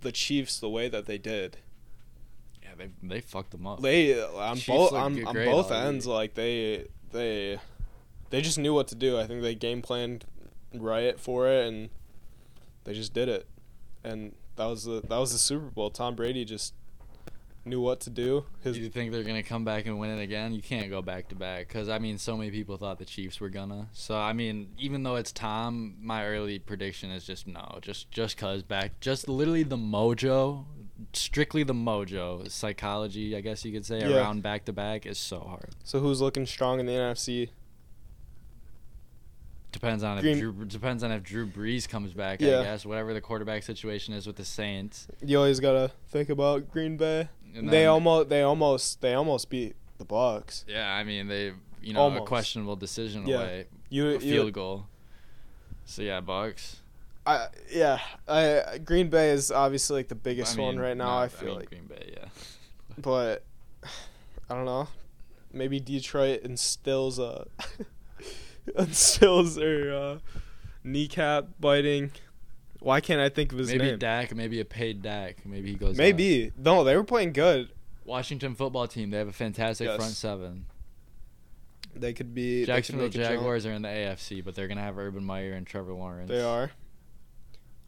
[0.00, 1.58] the Chiefs the way that they did.
[2.62, 3.80] Yeah, they they fucked them up.
[3.80, 7.58] They on Chiefs both on, on both ends, like they they
[8.30, 9.18] they just knew what to do.
[9.18, 10.24] I think they game planned
[10.74, 11.90] right for it, and
[12.86, 13.46] they just did it.
[14.02, 15.90] And that was the that was the Super Bowl.
[15.90, 16.72] Tom Brady just
[17.64, 18.44] knew what to do.
[18.62, 20.54] His Do you think they're gonna come back and win it again?
[20.54, 23.40] You can't go back to back because I mean, so many people thought the Chiefs
[23.40, 23.88] were gonna.
[23.92, 28.36] So I mean, even though it's Tom, my early prediction is just no, just just
[28.36, 30.64] cause back, just literally the mojo,
[31.12, 34.16] strictly the mojo, psychology, I guess you could say, Yeah.
[34.18, 35.70] around back to back is so hard.
[35.82, 37.48] so who's looking strong in the NFC?
[39.76, 42.40] Depends on Green- if Drew depends on if Drew Brees comes back.
[42.40, 42.60] Yeah.
[42.60, 45.06] I guess whatever the quarterback situation is with the Saints.
[45.22, 47.28] You always gotta think about Green Bay.
[47.54, 50.64] And they then- almost they almost they almost beat the Bucks.
[50.66, 51.52] Yeah, I mean they,
[51.82, 53.36] you know, a questionable decision Yeah.
[53.36, 54.86] away, You, a you field goal.
[55.84, 56.80] So yeah, Bucks.
[57.26, 57.98] I yeah.
[58.26, 61.04] I Green Bay is obviously like the biggest I one right now.
[61.06, 62.12] not- I feel mean, like, Green Bay.
[62.16, 62.28] Yeah.
[62.98, 63.44] but
[64.48, 64.88] I don't know.
[65.52, 67.46] Maybe Detroit instills a
[68.78, 70.18] instills their uh,
[70.84, 72.10] kneecap biting.
[72.80, 73.86] Why can't I think of his maybe name?
[73.88, 74.34] Maybe Dak.
[74.34, 75.44] Maybe a paid Dak.
[75.44, 75.96] Maybe he goes.
[75.96, 77.70] Maybe no, they were playing good.
[78.04, 79.10] Washington football team.
[79.10, 79.96] They have a fantastic Yes.
[79.96, 80.66] front seven.
[81.94, 83.26] They could be they could Jacksonville jump.
[83.26, 86.28] Jaguars are in the AFC, but they're gonna have Urban Meyer and Trevor Lawrence.
[86.28, 86.70] They are.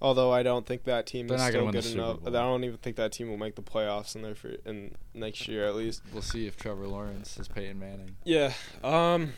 [0.01, 2.18] Although I don't think that team They're is still good enough.
[2.26, 5.49] I don't even think that team will make the playoffs in there for in next
[5.49, 6.03] year at least.
[6.12, 8.16] We'll see if Trevor Lawrence is Peyton Manning.
[8.24, 8.53] Yeah.
[8.85, 9.33] Um,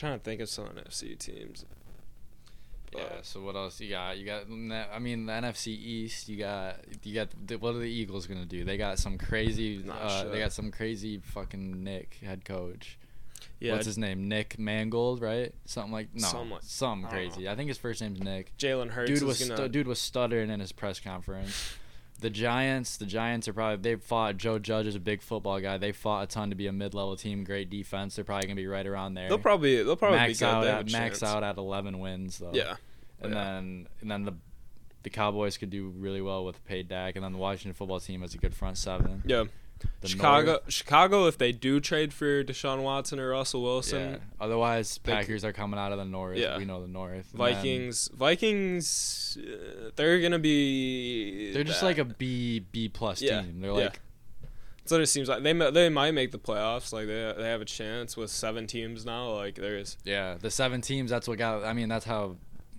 [0.00, 1.64] trying to think of some NFC teams.
[2.96, 3.02] Yeah.
[3.22, 4.18] So what else you got?
[4.18, 4.42] You got.
[4.92, 6.28] I mean, the NFC East.
[6.28, 6.76] You got.
[7.04, 7.60] You got.
[7.60, 8.64] What are the Eagles gonna do?
[8.64, 9.78] They got some crazy.
[9.84, 10.30] Not Uh, sure.
[10.32, 12.98] they got some crazy fucking Nick head coach.
[13.60, 14.26] Yeah, What's his name?
[14.28, 15.54] Nick Mangold, right?
[15.66, 16.26] Something like no.
[16.26, 17.48] Something like- something I crazy.
[17.48, 18.56] I think his first name's Nick.
[18.58, 19.56] Jalen Hurts dude is was gonna.
[19.56, 21.74] stu- dude was stuttering in his press conference.
[22.20, 24.36] The Giants, the Giants are probably they fought.
[24.36, 25.78] Joe Judge is a big football guy.
[25.78, 28.16] They fought a ton to be a mid-level team, great defense.
[28.16, 29.28] They're probably gonna be right around there.
[29.28, 32.52] They'll probably they'll probably max be out at max out at 11 wins though.
[32.52, 32.76] Yeah,
[33.20, 33.44] and yeah.
[33.44, 34.34] then and then the
[35.02, 38.20] the Cowboys could do really well with paid Dak, and then the Washington football team
[38.20, 39.22] has a good front seven.
[39.26, 39.44] yeah.
[40.04, 41.26] Chicago, North- Chicago.
[41.26, 44.16] If they do trade for Deshaun Watson or Russell Wilson, yeah.
[44.40, 46.38] Otherwise, Packers are coming out of the North.
[46.38, 46.56] Yeah.
[46.58, 47.32] We know the North.
[47.32, 51.52] And then Vikings, Vikings, uh, they're gonna be.
[51.52, 51.86] They're just that.
[51.86, 53.60] like a B B plus Yeah, team.
[53.60, 53.76] They're yeah.
[53.84, 54.00] like
[54.78, 55.42] That's what it seems like.
[55.42, 56.92] They they might make the playoffs.
[56.92, 59.30] Like they they have a chance with seven teams now.
[59.34, 61.10] Like there's Yeah, the seven teams.
[61.10, 61.64] That's what got.
[61.64, 62.36] I mean, that's how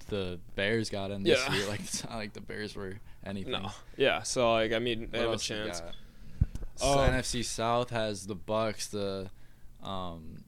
[0.09, 1.53] the Bears got in this Yeah.
[1.55, 1.65] year.
[1.69, 3.51] Like it's not like the Bears were anything.
[3.53, 3.71] no.
[3.97, 4.23] Yeah.
[4.23, 5.81] So like I mean they What have a chance.
[6.83, 8.87] Um, NFC South has the Bucks.
[8.87, 9.29] The
[9.83, 10.43] um,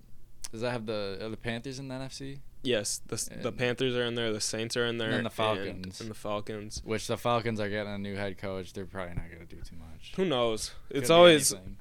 [0.52, 2.40] does that have the are the Panthers in the NFC?
[2.64, 4.32] Yes, the s- the Panthers are in there.
[4.32, 5.10] The Saints are in there.
[5.12, 6.00] And the Falcons.
[6.00, 6.82] and, the Falcons.
[6.86, 8.72] Which the Falcons are getting a new head coach.
[8.74, 10.14] They're probably not gonna do too much.
[10.16, 10.72] Who knows?
[10.90, 11.78] It's Could be always anything.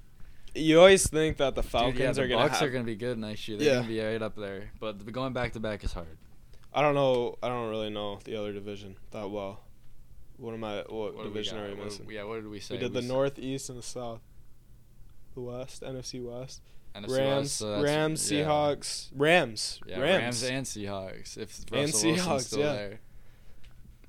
[0.57, 2.69] you always think that the Dude, Falcons yeah, the are gonna Bucks have.
[2.69, 3.59] are gonna be good next year.
[3.59, 3.75] They're Yeah.
[3.77, 4.73] gonna be right up there.
[4.81, 6.19] But going back to back is hard.
[6.75, 7.39] I don't know.
[7.43, 9.61] I don't really know the other division that well.
[10.39, 10.79] What am I?
[10.79, 12.07] What, What we division are we What- missing?
[12.11, 12.75] yeah, what did we say?
[12.75, 14.21] we did the s- North, East, and the South.
[15.35, 16.61] The West, NFC West.
[16.95, 18.45] NFC Rams, West, so Rams, yeah.
[18.45, 20.43] Seahawks, Rams, Yeah, Rams.
[20.43, 20.43] Rams.
[20.43, 21.39] and Seahawks.
[21.39, 22.73] If And Russell Wilson's Seahawks, still yeah.
[22.75, 23.01] there,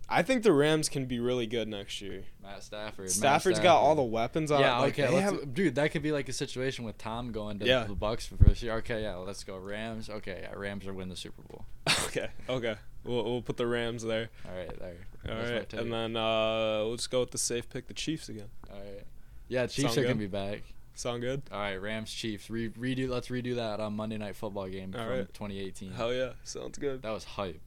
[0.09, 2.25] I think the Rams can be really good next year.
[2.41, 3.05] Matt Stafford.
[3.05, 4.59] Matt Stafford's got all the weapons on.
[4.59, 5.75] Yeah, like, okay, have- dude.
[5.75, 7.85] That could be like a situation with Tom going to Yeah.
[7.85, 8.73] the Bucks for first year.
[8.79, 10.09] Okay, yeah, let's go Rams.
[10.09, 11.65] Okay, yeah, Rams are win the Super Bowl.
[12.07, 12.75] okay, okay.
[13.05, 14.29] We'll we'll put the Rams there.
[14.45, 14.95] All right, there.
[15.29, 18.27] All That's right, and then uh, we'll just go with the safe pick, the Chiefs
[18.27, 18.49] again.
[18.69, 19.03] all right.
[19.47, 20.63] Yeah, Chiefs Sound are gonna be back.
[20.95, 21.41] Sound good?
[21.51, 22.49] All right, Rams Chiefs.
[22.49, 23.09] Re- redo.
[23.09, 25.33] Let's redo that on Monday Night Football game All from right.
[25.33, 25.91] 2018.
[25.91, 27.01] Hell yeah, sounds good.
[27.01, 27.59] That was hype.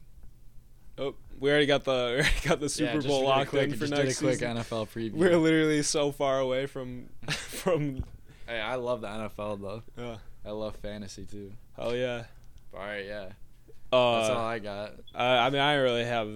[0.99, 3.87] Oh, we already got the already got the Super just Bowl locked quick, in for
[3.87, 4.57] next quick season.
[4.57, 5.13] NFL preview.
[5.13, 8.05] We're literally so far away from from.
[8.47, 9.83] Hey, I love the NFL though.
[9.99, 11.53] Yeah, I love fantasy too.
[11.77, 12.25] hell yeah.
[12.73, 13.29] All right, yeah.
[13.93, 14.93] Uh, That's all I got.
[15.15, 16.29] I, I mean, I really have.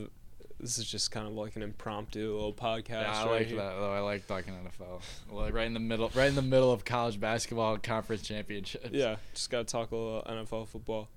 [0.60, 2.90] This is just kind of like an impromptu little podcast.
[2.90, 3.56] Yeah, I right like here.
[3.56, 3.92] that though.
[3.92, 5.00] I like talking NFL.
[5.32, 8.90] Like right in the middle, right in the middle of college basketball conference championships.
[8.92, 11.08] Yeah, just gotta talk a little NFL football.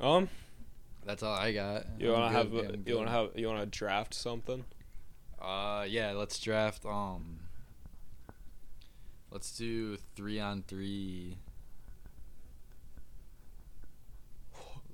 [0.00, 0.28] Um,
[1.06, 1.86] that's all I got.
[2.00, 4.64] you wanna have you wanna have you wanna draft something?
[5.40, 6.10] Uh, yeah.
[6.12, 6.84] Let's draft.
[6.84, 7.38] Um,
[9.30, 11.36] let's do three on three.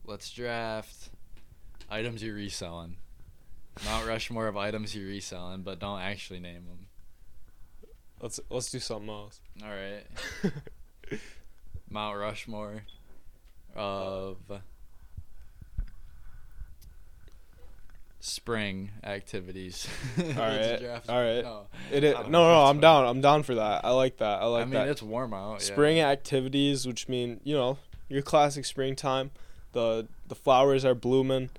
[0.04, 1.08] Let's draft
[1.90, 2.96] items you're reselling.
[3.84, 6.86] Mount Rushmore of items you're reselling, but don't actually name them.
[8.20, 9.40] Let's let's do something else.
[9.62, 11.20] All right.
[11.90, 12.82] Mount Rushmore
[13.74, 14.38] of
[18.26, 19.86] spring activities.
[20.18, 20.82] All right.
[21.08, 21.44] All right.
[21.44, 22.64] No, It is, I no, no, no.
[22.64, 23.06] I'm down.
[23.06, 23.84] I'm down for that.
[23.84, 24.42] I like that.
[24.42, 24.88] I like I mean, that.
[24.88, 25.54] it's warm out.
[25.54, 25.58] yeah.
[25.58, 29.30] spring activities, which mean you know your classic springtime.
[29.72, 31.50] The the flowers are blooming.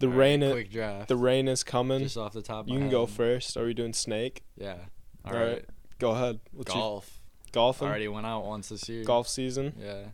[0.00, 1.08] The All right, rain i- quick draft.
[1.08, 2.00] the rain is coming.
[2.00, 2.64] Just off the top.
[2.66, 3.56] Of You can go first.
[3.56, 4.42] Are we doing snake?
[4.56, 4.76] Yeah.
[5.24, 5.48] All All right.
[5.52, 5.64] right.
[5.98, 6.40] Go ahead.
[6.52, 7.20] What's Golf.
[7.52, 7.86] golfing.
[7.88, 9.04] Already went out once this year.
[9.04, 9.74] Golf season.
[9.78, 10.06] Yeah.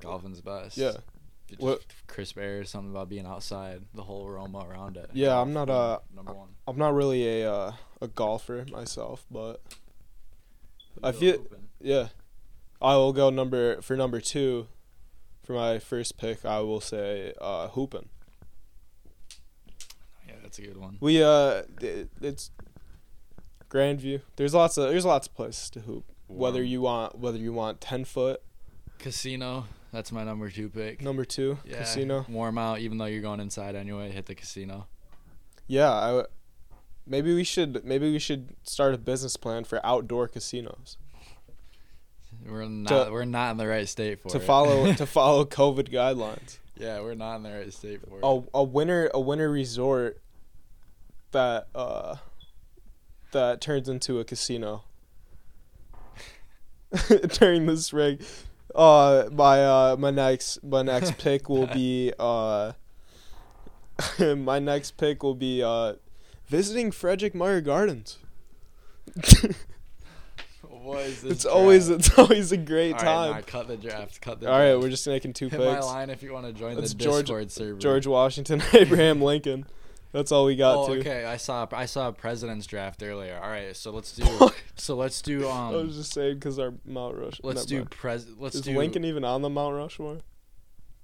[0.00, 0.76] Golfing's best.
[0.76, 0.92] Yeah.
[1.48, 5.10] Just What- crisp air, something about being outside, the whole aroma around it.
[5.12, 6.48] Yeah, I'm not, uh, number one.
[6.66, 9.62] I'm not really a uh, a golfer myself, but
[11.02, 11.68] I feel- hooping.
[11.80, 12.08] yeah,
[12.82, 14.68] I will go number for number two.
[15.44, 18.08] For my first pick, I will say uh, hooping.
[20.46, 20.96] That's a good one.
[21.00, 22.50] We uh, it, it's
[23.68, 24.20] Grandview.
[24.36, 26.04] There's lots of there's lots of places to hoop.
[26.28, 28.40] Whether you want whether you want ten foot
[28.98, 31.02] casino, that's my number two pick.
[31.02, 32.24] number two Yeah, casino.
[32.28, 34.10] Warm out, even though you're going inside anyway.
[34.12, 34.86] Hit the casino.
[35.66, 36.26] Yeah, I w-
[37.06, 40.96] maybe we should maybe we should start a business plan for outdoor casinos
[42.48, 43.10] We're not.
[43.10, 44.42] we're not in the right state for to it.
[44.44, 46.58] follow to follow COVID guidelines.
[46.76, 48.24] yeah, we're not in the right state for it.
[48.24, 50.20] A a winter a winter resort
[51.36, 52.16] that uh
[53.32, 54.84] that turns into a casino
[57.38, 58.22] during this rig.
[58.74, 62.72] Uh, my uh my next my next pick will be uh
[64.18, 65.94] my next pick will be uh
[66.46, 68.18] visiting Frederik Meijer Gardens.
[70.62, 71.32] What is this?
[71.32, 73.30] It's always it's always a great All right, time.
[73.32, 74.20] nah, cut the draft.
[74.20, 74.46] Cut the.
[74.50, 74.82] All right, draft.
[74.82, 75.86] we're just making two Hit my picks.
[75.86, 77.78] line if you want to join That's the George- Discord server.
[77.78, 79.66] George Washington, Abraham Lincoln.
[80.16, 81.00] That's all we got Oh, to.
[81.00, 81.26] okay.
[81.26, 83.38] I saw I saw a president's draft earlier.
[83.42, 84.24] All right, so let's do
[84.74, 87.38] so let's do I um was just saying because our Mount Rush.
[87.42, 90.20] let's do pres let's Is do Lincoln even on the Mount Rushmore?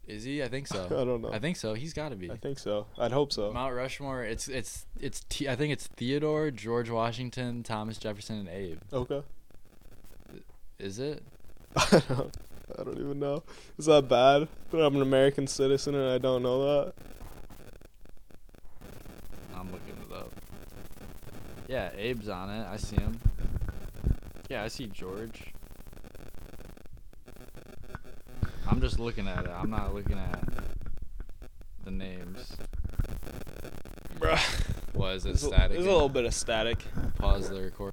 [0.06, 0.42] Is he?
[0.42, 0.86] I think so.
[0.86, 1.30] I don't know.
[1.30, 1.74] I think so.
[1.74, 2.30] He's got to be.
[2.30, 2.86] I think so.
[2.98, 3.52] I'd hope so.
[3.52, 4.24] Mount Rushmore.
[4.24, 8.78] It's it's it's T- I think it's Theodore, George Washington, Thomas Jefferson, and Abe.
[8.94, 9.22] Okay.
[10.78, 11.22] Is it?
[11.76, 12.34] I don't,
[12.78, 13.42] I don't even know.
[13.78, 14.48] Is that bad?
[14.70, 16.94] That I'm an American citizen and I don't know that?
[19.54, 20.32] I'm looking it up.
[21.72, 22.66] Yeah, Abe's on it.
[22.68, 23.18] I see him.
[24.50, 25.54] Yeah, I see George.
[28.68, 29.50] I'm just looking at it.
[29.50, 30.44] I'm not looking at
[31.82, 32.58] the names.
[34.18, 34.38] Bruh.
[34.92, 35.70] Was it There's a, static?
[35.72, 36.84] there's a little bit of static.
[37.16, 37.91] Pause the record.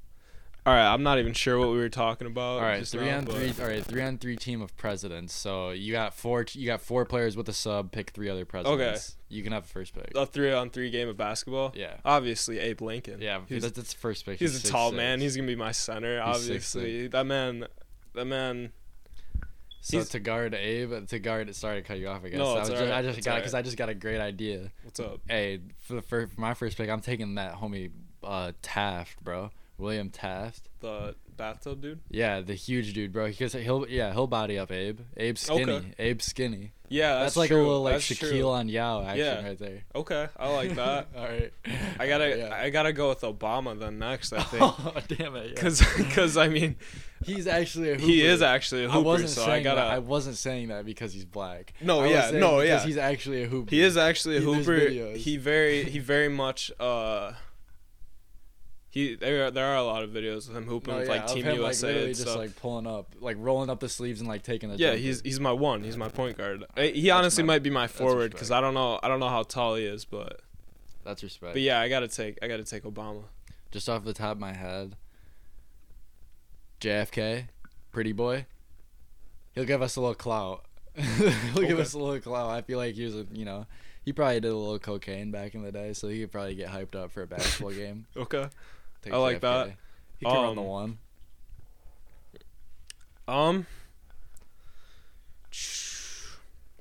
[0.66, 2.56] All right, I'm not even sure what we were talking about.
[2.56, 3.52] All right, three now, on but- three.
[3.62, 5.32] All right, three on three team of presidents.
[5.34, 6.44] So you got four.
[6.52, 7.92] You got four players with a sub.
[7.92, 8.80] Pick three other presidents.
[8.80, 9.34] Okay.
[9.34, 10.12] You can have the first pick.
[10.14, 11.72] A three on three game of basketball.
[11.74, 11.94] Yeah.
[12.04, 13.20] Obviously, Abe Lincoln.
[13.22, 14.38] Yeah, he's, that's, that's the first pick.
[14.38, 14.96] he's a six, tall six.
[14.98, 15.20] man.
[15.20, 16.22] He's gonna be my center.
[16.22, 17.66] He's six, obviously, that man.
[18.14, 18.72] That man.
[19.80, 21.54] So he's- to guard Abe, to guard.
[21.56, 22.22] Sorry to cut you off.
[22.22, 22.38] I guess.
[22.38, 23.64] No, I just, I just it's got because alright.
[23.64, 24.70] I just got a great idea.
[24.82, 25.20] What's up?
[25.26, 27.92] Hey, for the for, for my first pick, I'm taking that homie
[28.22, 29.50] uh, Taft, bro.
[29.80, 30.68] William Taft.
[30.80, 32.00] The bathtub dude.
[32.10, 33.26] Yeah, the huge dude, bro.
[33.28, 35.00] Because he'll yeah he'll body up Abe.
[35.16, 35.72] Abe skinny.
[35.72, 36.10] Okay.
[36.10, 36.72] Abe's skinny.
[36.92, 37.58] Yeah, That's, that's, like true.
[37.58, 38.48] a little like That's Shaquille true.
[38.48, 39.46] on Yao action Yeah.
[39.46, 39.84] right there.
[39.94, 41.06] Okay, I like that.
[41.16, 41.52] All right.
[42.00, 42.52] I gotta, Yeah.
[42.52, 44.32] I gotta go with Obama then next.
[44.32, 45.44] I think, Oh damn it!
[45.50, 45.54] Yeah.
[45.54, 46.74] because, because I mean,
[47.24, 48.06] he's actually a hooper.
[48.06, 49.80] he is actually a hooper, wasn't so saying I gotta.
[49.82, 49.90] that.
[49.90, 51.74] I wasn't saying that because he's black.
[51.80, 52.86] no, I yeah, no, because yeah.
[52.86, 53.70] He's actually a hooper.
[53.70, 54.76] He is actually a hooper.
[55.14, 56.72] He very, he very much.
[56.80, 57.32] uh
[58.92, 61.14] He there, are, there are a lot of videos of him hooping No, with yeah,
[61.14, 64.28] like Team him, USA and just like pulling up, like rolling up the sleeves and
[64.28, 64.76] like taking the.
[64.76, 65.84] yeah, he's he's my one.
[65.84, 66.64] He's my point guard.
[66.76, 68.50] He honestly my- might be my forward because.
[68.50, 68.98] I don't know.
[69.02, 70.40] I don't know how tall he is, but
[71.04, 71.52] that's respect.
[71.54, 72.38] but yeah, I gotta take.
[72.42, 73.22] I gotta take Obama.
[73.70, 74.96] Just off the top of my head,
[76.80, 77.48] JFK,
[77.92, 78.46] pretty boy.
[79.54, 80.64] He'll give us a little clout.
[80.94, 82.50] He'll give us a little clout.
[82.50, 83.66] I feel like he was, a, you know,
[84.04, 86.68] he probably did a little cocaine back in the day, so he could probably get
[86.68, 88.06] hyped up for a basketball game.
[88.16, 88.48] Okay.
[89.02, 89.40] Take I like JFK.
[89.40, 89.70] that.
[90.18, 90.98] He can run the Um, one.
[93.28, 93.66] Um.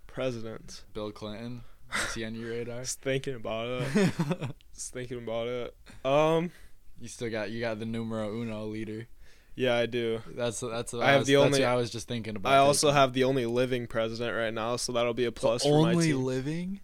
[0.08, 0.84] President.
[0.94, 1.62] Bill Clinton.
[2.08, 2.80] Is he on your radar?
[2.84, 3.88] Just thinking about it.
[4.74, 5.76] Just thinking about it.
[6.06, 6.52] Um.
[7.00, 9.08] you still got you got the numero uno leader.
[9.56, 10.22] Yeah, I do.
[10.36, 10.94] That's that's.
[10.94, 12.54] What I have was, the only- I was just thinking about.
[12.54, 15.70] I also have the only living president right now, so that'll be a plus the
[15.70, 16.24] for my only team.
[16.24, 16.80] living.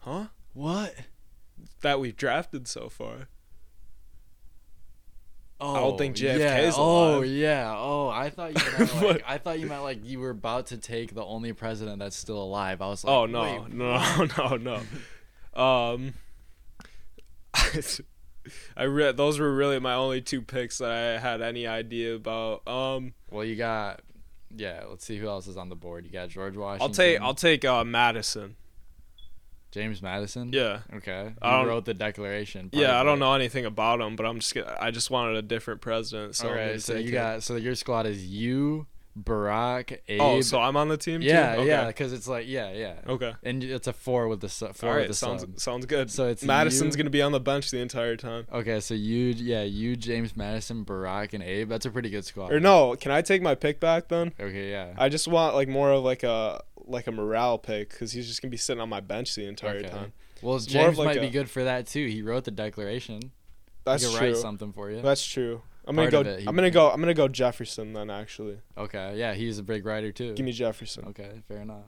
[0.00, 0.26] huh?
[0.52, 0.94] What?
[1.82, 3.28] That we've drafted so far.
[5.58, 6.58] Oh, don't think JFK yeah.
[6.60, 7.74] is Oh yeah.
[7.76, 9.24] Oh, I thought you meant like?
[9.26, 12.42] I thought you meant like you were about to take the only president that's still
[12.42, 12.82] alive.
[12.82, 14.80] I was like, oh no, wait, no, no,
[15.54, 15.60] no.
[15.60, 16.14] Um.
[18.76, 22.66] I read those were really my only two picks that I had any idea about.
[22.68, 24.02] Um, Well, you got.
[24.54, 26.04] Yeah, let's see who else is on the board.
[26.04, 26.88] You got George Washington.
[26.88, 28.56] I'll take I'll take uh Madison.
[29.72, 30.50] James Madison.
[30.52, 31.32] Yeah, Okay.
[31.42, 32.70] I He don't- wrote the Declaration.
[32.72, 33.00] yeah.
[33.00, 35.80] I don't know anything about him, but I'm just gonna, I just wanted a different
[35.80, 36.34] president.
[36.36, 36.80] So All right.
[36.80, 37.12] So you him.
[37.12, 37.42] got.
[37.42, 38.86] So your squad is you,
[39.18, 40.20] Barack, oh, Abe.
[40.20, 41.20] Oh, so I'm on the team.
[41.22, 41.26] too?
[41.26, 41.66] yeah, Okay.
[41.66, 41.86] yeah.
[41.86, 42.94] Because it's like yeah, yeah.
[43.08, 43.32] Okay.
[43.42, 45.58] And it's a four with the su- four All with the Sounds sub.
[45.58, 46.10] sounds good.
[46.10, 48.46] So it's Madison's you- gonna be on the bench the entire time.
[48.52, 51.68] Okay, so you, yeah, you, James Madison, Barack, and Abe.
[51.68, 52.52] That's a pretty good squad.
[52.52, 52.94] Or no?
[52.96, 54.32] Can I take my pick back then?
[54.38, 54.92] Okay, yeah.
[54.98, 58.40] I just want like more of like a like a morale pick because he's just
[58.42, 59.88] gonna be sitting on my bench the entire Okay.
[59.88, 60.12] time.
[60.42, 62.06] well, it's James like might be good for that too.
[62.06, 63.32] He wrote the Declaration.
[63.84, 64.26] That's he could true.
[64.28, 65.00] write something for you.
[65.02, 65.62] That's true.
[65.88, 66.20] I'm gonna go.
[66.22, 66.90] it, I'm gonna go.
[66.90, 68.10] I'm gonna go Jefferson then.
[68.10, 70.34] Actually, Okay, yeah, he's a big writer too.
[70.34, 71.04] give me Jefferson.
[71.08, 71.84] Okay, fair enough.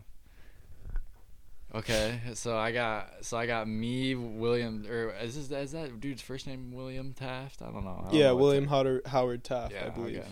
[1.74, 6.22] Okay, so I got so I got me William or is this is that dude's
[6.22, 7.60] first name William Taft?
[7.60, 7.98] I don't know.
[8.00, 10.18] I don't Yeah, know William Howard Howard Taft, Yeah, I believe.
[10.20, 10.28] okay.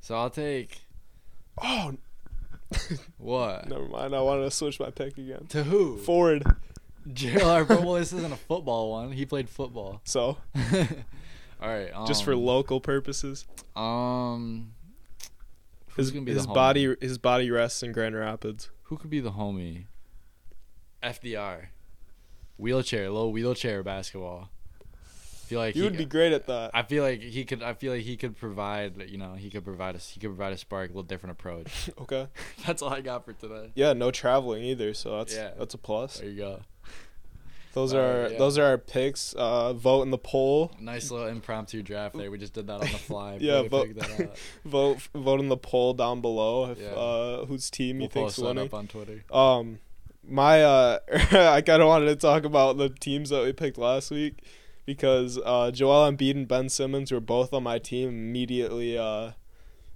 [0.00, 0.80] So I'll take
[1.62, 1.94] Oh,
[3.18, 4.14] what never mind.
[4.14, 5.46] I wanted to switch my pick again.
[5.50, 5.98] to who?
[5.98, 6.44] Ford.
[7.08, 7.66] JLR.
[7.66, 9.12] Bro, well, this isn't a football one.
[9.12, 10.00] He played football.
[10.04, 10.36] So
[11.60, 11.90] All right.
[11.94, 14.72] Um, just for local purposes, um,
[15.88, 18.70] who's his gonna be his body his body rests in Grand Rapids.
[18.84, 19.86] Who could be the homie?
[21.02, 21.66] FDR,
[22.56, 24.50] wheelchair, low wheelchair basketball.
[25.48, 26.70] Feel like You he, would be great at that.
[26.74, 27.62] I feel like he could.
[27.62, 29.02] I feel like he could provide.
[29.08, 30.08] You know, he could provide us.
[30.10, 31.90] He could provide a spark, a little different approach.
[32.00, 32.28] Okay.
[32.66, 33.70] That's all I got for today.
[33.74, 35.50] Yeah, no traveling either, so that's Yeah.
[35.58, 36.18] that's a plus.
[36.18, 36.60] There you go.
[37.74, 38.38] those All are yeah.
[38.38, 39.34] those are our picks.
[39.34, 40.72] Uh, vote in the poll.
[40.80, 42.30] Nice little impromptu draft there.
[42.30, 43.38] We just did that on the fly.
[43.40, 44.38] Yeah, vote- figured that.
[44.64, 46.88] Vote vote in the poll down below if Yeah.
[46.88, 48.66] uh, whose team you think We'll think's post that winning.
[48.66, 49.24] up on Twitter.
[49.32, 49.78] Um,
[50.26, 50.98] my uh,
[51.32, 54.34] I kind of wanted to talk about the teams that we picked last week
[54.88, 58.08] because uh, Joel Embiid and Ben Simmons were both on my team.
[58.08, 59.32] Immediately, uh,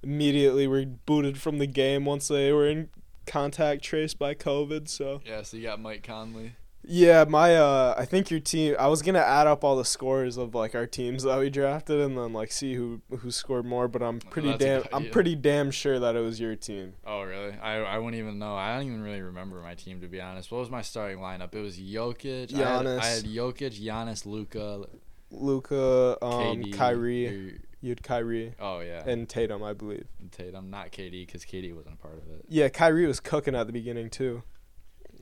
[0.02, 2.90] immediately were booted from the game once they were in
[3.26, 4.90] contact traced by COVID.
[4.90, 6.56] So Yeah, so you got Mike Conley.
[6.84, 8.74] Yeah, my uh, I think your team.
[8.78, 12.00] I was gonna add up all the scores of like our teams that we drafted
[12.00, 13.86] and then like see who who scored more.
[13.86, 16.94] But I'm pretty that's a damn I'm pretty damn sure that it was your team.
[17.06, 17.52] Oh, really?
[17.62, 18.56] I I wouldn't even know.
[18.56, 20.50] I don't even really remember my team to be honest.
[20.50, 21.54] What was my starting lineup?
[21.54, 22.52] It was Jokic.
[22.54, 23.00] I had, Giannis.
[23.00, 24.84] I had Jokic, Giannis, Luka,
[25.30, 28.54] Luka, um, KD, Kyrie, you had Kyrie.
[28.60, 30.06] oh yeah, and Tatum, I believe.
[30.20, 30.68] and Tatum.
[30.70, 32.44] Not KD because KD wasn't a part of it.
[32.48, 34.42] Yeah, Kyrie was cooking at the beginning too.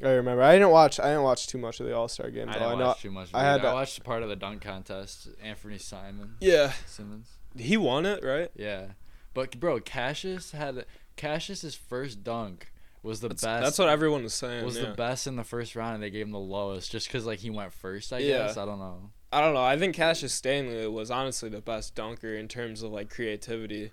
[0.03, 0.43] I remember.
[0.43, 0.99] I didn't watch.
[1.01, 2.49] I didn't watch too much of the All Star game.
[2.49, 2.59] I though.
[2.61, 2.87] didn't I know.
[2.87, 3.29] watch too much.
[3.35, 5.29] I I, had I to- watched part of the dunk contest.
[5.43, 6.37] Anthony Simon.
[6.41, 7.29] Yeah, Simmons.
[7.57, 8.51] he won it, right?
[8.57, 8.87] Yeah,
[9.35, 10.85] but bro, Cassius had
[11.17, 12.73] Cassius's first dunk
[13.03, 13.65] was the That's, best.
[13.65, 14.65] that's what everyone was saying.
[14.65, 14.91] was yeah.
[14.91, 17.39] the best in the first round, and they gave him the lowest just because like
[17.39, 18.13] he went first.
[18.13, 18.47] I Yeah.
[18.47, 19.11] guess I don't know.
[19.33, 19.63] I don't know.
[19.65, 23.93] I think Cassius Stanley was honestly the best dunker in terms of like creativity.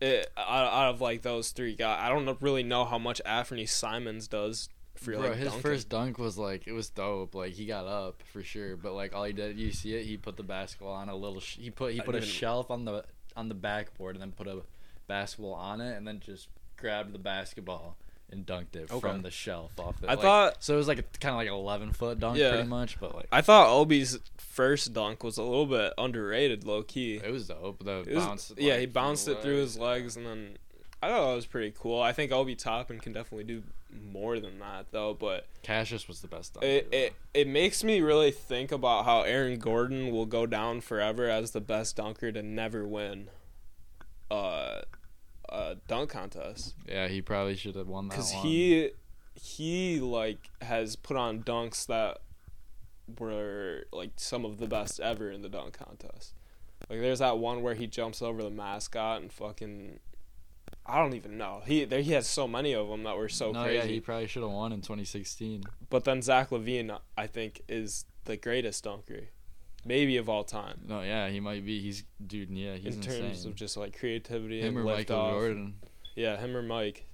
[0.00, 3.66] It, out, out of like those three guys, I don't really know how much Anthony
[3.66, 4.68] Simons does
[4.98, 5.62] for Bro, like his dunking.
[5.62, 7.34] first dunk was like it was dope.
[7.34, 10.04] Like he got up for sure, but like all he did, you see it.
[10.04, 11.40] He put the basketball on a little.
[11.40, 13.04] Sh- he put he put a shelf on the
[13.36, 14.62] on the backboard and then put a
[15.06, 17.96] basketball on it and then just grabbed the basketball
[18.30, 19.00] and dunked it Okay.
[19.00, 19.98] from the shelf off.
[20.00, 20.74] The, I like- thought- so.
[20.74, 22.50] It was like kind of like an eleven foot dunk, Yeah.
[22.50, 23.00] pretty much.
[23.00, 27.16] But like I thought Obi's first dunk was a little bit underrated, low key.
[27.24, 27.82] it was dope.
[27.84, 28.52] The It was- bounce.
[28.58, 30.16] yeah, like, he bounced the it through his legs.
[30.16, 30.58] legs, and then
[31.02, 32.02] I thought that was pretty cool.
[32.02, 35.14] I think Obi Toppin can definitely do more than that, though.
[35.14, 39.58] But Cassius was the best it, it it makes me really think about how Aaron
[39.58, 43.28] Gordon will go down forever as the best dunker to never win
[44.30, 44.82] uh,
[45.48, 48.42] a dunk contest yeah, he probably should have won that because one.
[48.44, 48.90] he
[49.34, 52.18] he like has put on dunks that
[53.18, 56.34] were like some of the best ever in the dunk contest.
[56.88, 60.00] Like there's that one where he jumps over the mascot and fucking
[60.88, 61.62] I don't even know.
[61.66, 63.76] He there he has so many of them that were so no, crazy.
[63.76, 65.64] yeah, he probably should have won in 2016.
[65.90, 69.28] But then Zach LaVine I think is the greatest dunker,
[69.84, 71.80] maybe of all time No, yeah, he might be.
[71.80, 72.50] He's dude.
[72.50, 73.22] Yeah, he's in insane.
[73.22, 75.32] terms of just like creativity him and or Michael off.
[75.32, 75.74] Jordan
[76.14, 77.06] Yeah, him or Mike.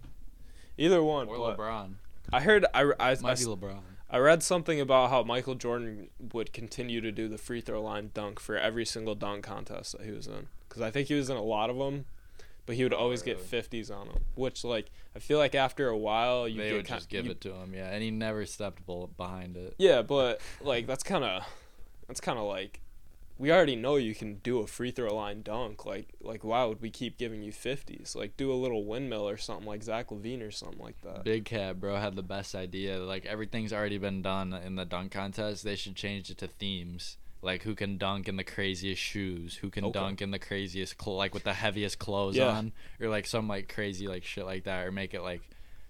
[0.77, 1.29] Either one.
[1.29, 1.95] or LeBron.
[2.33, 3.81] I heard I I, I, Might be LeBron.
[4.11, 8.11] I read something about how Michael Jordan would continue to do the free throw line
[8.14, 10.47] dunk for every single dunk contest that he was in.
[10.68, 12.05] Because I think he was in a lot of them,
[12.66, 14.24] but he would always get fifties on them.
[14.34, 17.40] Which like I feel like after a while you They would just give you- it
[17.42, 18.82] to him, yeah, and he never stepped
[19.16, 19.74] behind it.
[19.78, 21.44] Yeah, but like that's kind of
[22.08, 22.80] that's kind of like
[23.36, 25.84] we already know you can do a free throw line dunk.
[25.84, 28.14] Like like why would we keep giving you fifties?
[28.16, 31.24] Like do a little windmill or something like Zach LaVine or something like that.
[31.24, 32.98] Big Cat, bro, had the best idea.
[32.98, 35.64] Like everything's already been done in the dunk contest.
[35.64, 37.16] They should change it to themes.
[37.45, 39.57] Like who can dunk in the craziest shoes?
[39.57, 39.92] Who can Okay.
[39.99, 42.49] dunk in the craziest cl- like with the heaviest clothes Yeah.
[42.49, 45.42] on, or like some like crazy like shit like that, or make it like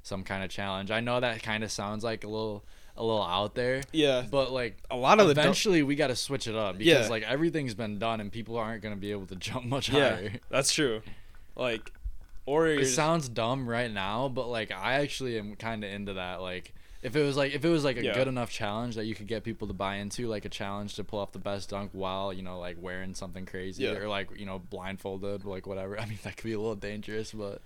[0.03, 0.91] some kind of challenge.
[0.91, 2.65] I know that kind of sounds like a little
[2.97, 6.47] a little out there, Yeah, but like a lot of eventually we got to switch
[6.47, 7.11] it up because Yeah.
[7.11, 10.33] like everything's been done and people aren't gonna be able to jump much yeah, higher.
[10.51, 11.03] that's true.
[11.57, 11.91] Like
[12.47, 16.41] or It sounds dumb right now, but like I actually am kind of into that.
[16.43, 16.73] Like
[17.05, 18.15] if it was like if it was like a Yeah.
[18.15, 21.05] good enough challenge that you could get people to buy into, like a challenge to
[21.05, 23.93] pull off the best dunk while you know like wearing something crazy Yeah.
[23.93, 25.99] or like you know blindfolded, like whatever.
[26.01, 27.61] I mean that could be a little dangerous, but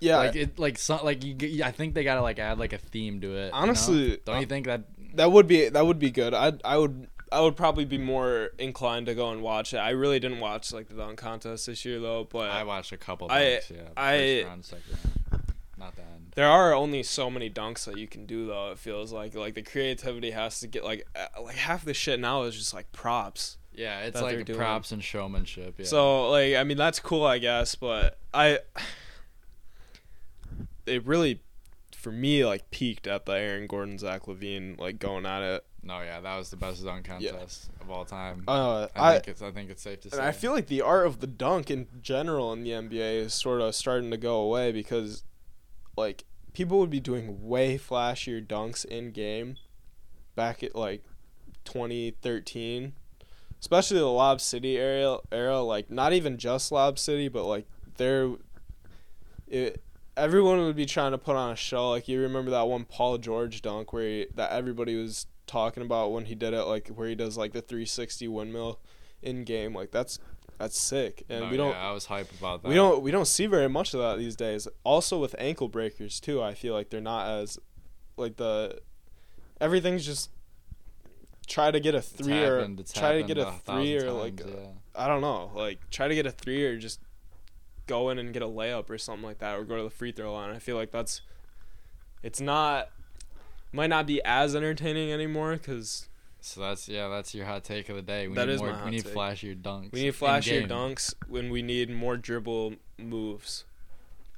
[0.00, 2.72] yeah, like it like some like you get, I think they gotta like add like
[2.72, 3.46] a theme to it.
[3.46, 3.56] you know?
[3.58, 4.82] Honestly, don't you think that?
[5.14, 6.32] that would be that would be good.
[6.34, 9.78] I I would I would probably be more inclined to go and watch it.
[9.78, 12.96] I really didn't watch like the dunk contest this year though, but I watched a
[12.96, 13.30] couple.
[13.30, 14.84] I- Dunks, yeah, I- first round, second
[15.32, 15.37] round,
[15.78, 16.32] not the end.
[16.34, 18.72] there are only so many dunks that you can do though.
[18.72, 22.18] It feels like like the creativity has to get like uh, like half the shit
[22.20, 23.56] now is just like props.
[23.72, 25.76] Yeah, it's like props and showmanship.
[25.78, 25.86] Yeah.
[25.86, 28.58] So like I mean that's cool I guess, but I
[30.86, 31.40] it really
[31.94, 35.64] for me like peaked at the Aaron Gordon Zach LaVine like going at it.
[35.82, 37.30] no, yeah, that was the best dunk Yeah.
[37.32, 38.44] contest of all time.
[38.48, 40.16] Uh, I, I think it's I think it's safe to say.
[40.18, 43.34] And I feel like the art of the dunk in general in the NBA is
[43.34, 45.24] sort of starting to go away because,
[45.98, 49.56] like, people would be doing way flashier dunks in game
[50.34, 51.04] back at like
[51.64, 52.94] 2013,
[53.60, 55.18] especially the Lob City area.
[55.30, 58.30] Era like not even just Lob City, but like there,
[59.46, 59.82] it.
[60.16, 61.90] Everyone would be trying to put on a show.
[61.90, 66.10] Like you remember that one Paul George dunk where he, that everybody was talking about
[66.10, 68.80] when he did it, like where he does like the 360 windmill
[69.22, 69.74] in game.
[69.74, 70.18] Like that's
[70.58, 72.68] that's sick, and No, we don't Yeah, I was hyped about that.
[72.68, 74.68] we don't we don't see very much of that these days.
[74.84, 77.58] Also with ankle breakers too, I feel like they're not as
[78.16, 78.80] like the
[79.60, 80.30] everything's just
[81.46, 83.96] try to get a It's three or happened, it's try to get a happened three
[83.96, 84.70] or thousand like yeah.
[84.94, 87.00] I don't know, like try to get a three or just
[87.86, 90.12] go in and get a layup or something like that, or go to the free
[90.12, 90.54] throw line.
[90.54, 91.22] I feel like that's
[92.22, 92.90] it's not
[93.72, 96.08] might not be as entertaining anymore because
[96.48, 98.28] So that's yeah, that's your hot take of the day.
[98.28, 98.70] We That need is more.
[98.70, 99.14] my hot we need take.
[99.14, 99.92] flashier dunks.
[99.92, 100.68] we need flashier in-game.
[100.68, 103.64] dunks when we need more dribble moves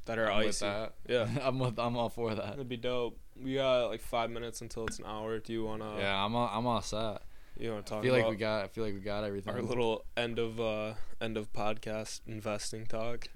[0.06, 0.64] that are I'm with icy.
[0.66, 0.94] that.
[1.08, 1.28] Yeah.
[1.42, 1.78] I'm with.
[1.78, 2.46] I'm all for that.
[2.50, 3.18] That'd be dope.
[3.40, 5.38] We got like five minutes until it's an hour.
[5.38, 5.96] Do you wanna?
[5.98, 6.50] yeah, I'm all.
[6.52, 7.22] I'm all set.
[7.58, 8.64] You wanna talk I feel like we got.
[8.64, 9.54] I feel like we got everything.
[9.54, 13.28] our little end of uh end of podcast investing talk?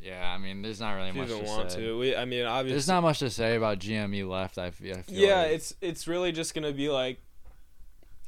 [0.00, 1.80] Yeah, I mean, there's not really If you much even to want say.
[1.80, 2.14] to, we.
[2.14, 2.72] I mean, obviously.
[2.74, 4.56] There's not much to say about GME left.
[4.58, 4.96] I feel.
[4.96, 5.50] I feel Yeah, like.
[5.52, 7.20] it's it's really just gonna be like.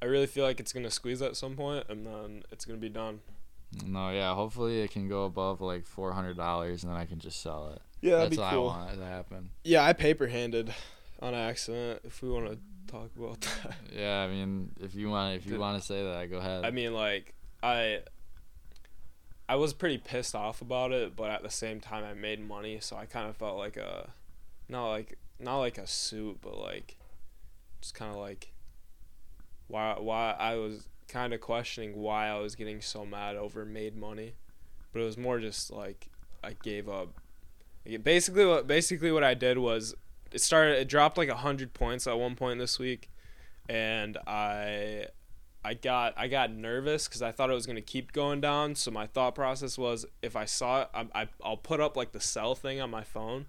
[0.02, 2.88] I really feel like it's gonna squeeze at some point, and then it's gonna be
[2.88, 3.20] done.
[3.84, 4.34] No, yeah.
[4.34, 7.72] Hopefully, it can go above like four hundred dollars, and then I can just sell
[7.74, 7.82] it.
[8.00, 9.50] Yeah, That's what I want to happen.
[9.62, 10.72] Yeah, I paper handed
[11.20, 12.00] on accident.
[12.04, 12.58] If we want to
[12.90, 13.74] talk about that.
[13.94, 16.64] Yeah, I mean, if you want, if you want to say that, go ahead.
[16.64, 18.00] I mean, like I,
[19.48, 22.78] I was pretty pissed off about it, but at the same time, I made money,
[22.80, 24.10] so I kind of felt like a,
[24.68, 26.96] not like not like a suit, but like,
[27.80, 28.52] just kind of like,
[29.70, 33.96] why why I was kind of questioning why I was getting so mad over made
[33.96, 34.34] money,
[34.92, 36.08] but it was more just like
[36.42, 37.08] I gave up.
[38.02, 39.94] Basically, what basically what I did was
[40.32, 40.78] it started.
[40.78, 43.10] It dropped like a hundred points at one point this week,
[43.68, 45.06] and I
[45.64, 48.74] I got I got nervous because I thought it was gonna keep going down.
[48.74, 52.12] So my thought process was if I saw it, I, I I'll put up like
[52.12, 53.46] the sell thing on my phone,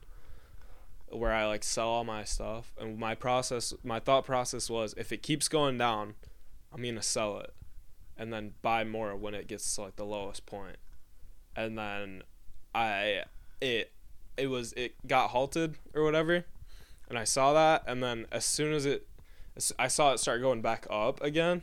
[1.12, 2.74] where I like sell all my stuff.
[2.80, 6.16] And my process, my thought process was if it keeps going down,
[6.74, 7.53] I'm gonna sell it,
[8.18, 10.78] and then buy more when it gets to like the lowest point.
[11.55, 12.24] And then
[12.74, 13.24] I
[13.59, 13.91] it
[14.38, 16.45] it was it got halted or whatever,
[17.09, 19.07] and I saw that, and then as soon as it
[19.78, 21.62] I saw it start going back up again.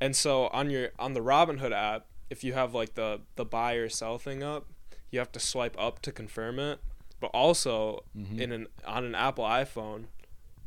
[0.00, 3.74] And so on your on the Robinhood app, if you have like the the buy
[3.74, 4.66] or sell thing up,
[5.10, 6.80] you have to swipe up to confirm it.
[7.20, 8.40] But also Mhm.
[8.40, 10.06] in an on an Apple iPhone,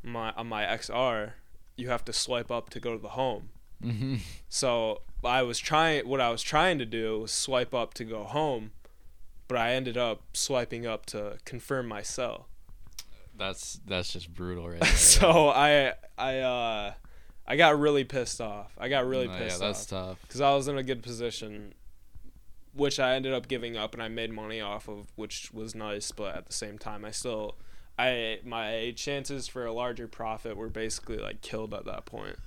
[0.04, 1.34] my on my XR,
[1.76, 3.50] you have to swipe up to go to the home.
[3.84, 4.20] Mhm.
[4.50, 8.24] So I was trying what I was trying to do was swipe up to go
[8.24, 8.72] home,
[9.48, 12.48] but I ended up swiping up to confirm my sell.
[13.36, 14.80] That's that's just brutal, right?
[14.82, 14.90] there.
[14.96, 16.94] so I I uh
[17.48, 18.72] I got really pissed off.
[18.78, 20.22] I got really No, pissed Yeah, that's tough.
[20.22, 21.74] because I was in a good position,
[22.74, 26.12] which I ended up giving up, and I made money off of, which was nice.
[26.12, 27.56] But at the same time, I still,
[27.98, 32.38] I my chances for a larger profit were basically like killed at that point.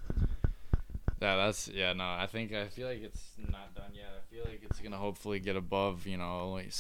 [1.21, 1.93] Yeah, that's yeah.
[1.93, 4.09] No, I think I feel like it's not done yet.
[4.17, 6.07] I feel like it's gonna hopefully get above.
[6.07, 6.73] You know, like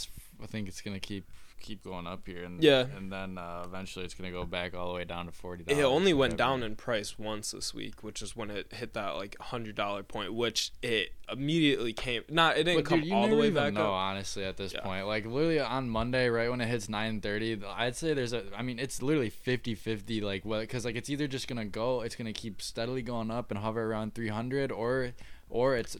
[0.42, 1.24] I think it's gonna keep
[1.60, 2.86] keep going up here, and Yeah.
[2.96, 5.64] and then uh, eventually it's gonna go back all the way down to forty.
[5.66, 9.16] It only went down in price once this week, which is when it hit that
[9.16, 12.22] like hundred dollar point, which it immediately came.
[12.28, 13.92] Not it didn't But come dude, you all the way even back know, up.
[13.92, 14.80] honestly, at this Yeah.
[14.82, 15.06] point.
[15.06, 18.44] Like literally on Monday, right when it hits nine thirty, I'd say there's a.
[18.56, 20.60] I mean, it's literally 50-50, Like what?
[20.60, 23.82] Because like it's either just gonna go, it's gonna keep steadily going up and hover
[23.90, 25.12] around three hundred, or
[25.48, 25.96] or it's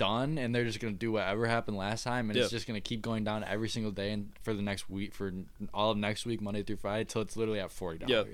[0.00, 2.42] done and they're just gonna do whatever happened last time and Yeah.
[2.44, 5.32] it's just gonna keep going down every single day and for the next week for
[5.74, 8.24] all of next week monday through friday till it's literally at $40 Yeah.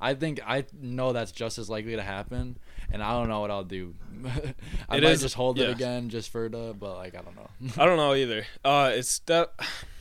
[0.00, 2.56] i think i know that's just as likely to happen
[2.92, 3.94] and i don't know what i'll do
[4.88, 5.66] i It might is- just hold yeah.
[5.66, 8.46] it again just for the but like i don't know I don't know either.
[8.64, 9.52] Uh, it's that.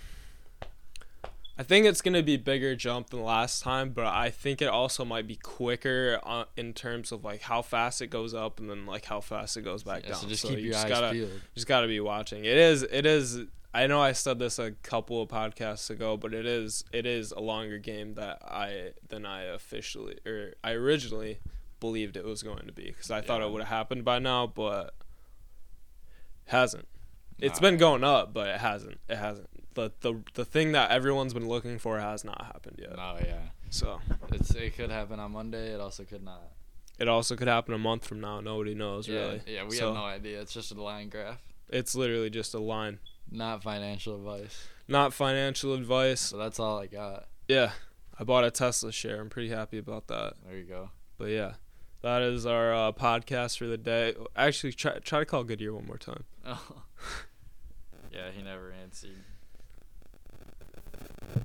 [1.59, 5.03] I think it's gonna be bigger jump than last time, but I think it also
[5.03, 8.85] might be quicker uh, in terms of like how fast it goes up and then
[8.85, 10.19] like how fast it goes back Yeah, down.
[10.21, 12.45] so just So keep you your just eyes gotta peeled just gotta be watching.
[12.45, 13.41] It is it is.
[13.73, 17.31] I know I said this a couple of podcasts ago, but it is it is
[17.33, 21.39] a longer game that I than I officially or I originally
[21.81, 24.47] believed it was going to be because I thought it would have happened by now,
[24.47, 24.95] but
[26.45, 26.87] hasn't.
[27.37, 27.69] It's Nah.
[27.69, 28.99] been going up, but it hasn't.
[29.09, 29.49] It hasn't.
[29.79, 32.93] The the the thing that everyone's been looking for has not happened yet.
[32.97, 33.99] Oh yeah So
[34.31, 36.41] it's it could happen on monday it also could not
[36.99, 38.41] it also could happen a month from now.
[38.41, 39.41] Nobody knows yeah, really.
[39.47, 42.59] yeah we So, have no idea it's just a line graph It's literally just a
[42.59, 42.99] line,
[43.31, 46.19] not financial advice not financial advice.
[46.21, 47.71] so that's all i got Yeah,
[48.19, 49.21] I bought a Tesla share.
[49.21, 50.33] I'm pretty happy about that.
[50.45, 51.53] there you go But yeah,
[52.01, 54.15] that is our uh, podcast for the day.
[54.35, 56.23] Actually, try try to call Goodyear one more time.
[56.45, 56.83] Oh.
[58.11, 59.11] yeah, he never answered.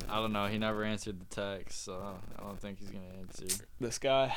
[0.09, 0.47] I don't know.
[0.47, 3.65] He never answered the text, so I don't think he's gonna answer.
[3.81, 4.37] This guy.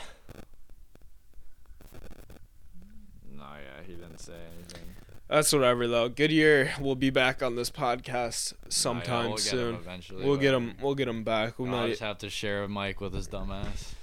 [3.35, 4.83] No, yeah, he didn't say anything.
[5.27, 6.09] That's whatever though.
[6.09, 9.75] Goodyear will be back on this podcast Nah, yeah, sometime we'll get soon.
[9.75, 10.25] eventually.
[10.25, 10.73] we'll get him.
[10.81, 11.59] We'll get him back.
[11.59, 11.89] We I'll might.
[11.89, 13.93] just have to share a mic with his dumbass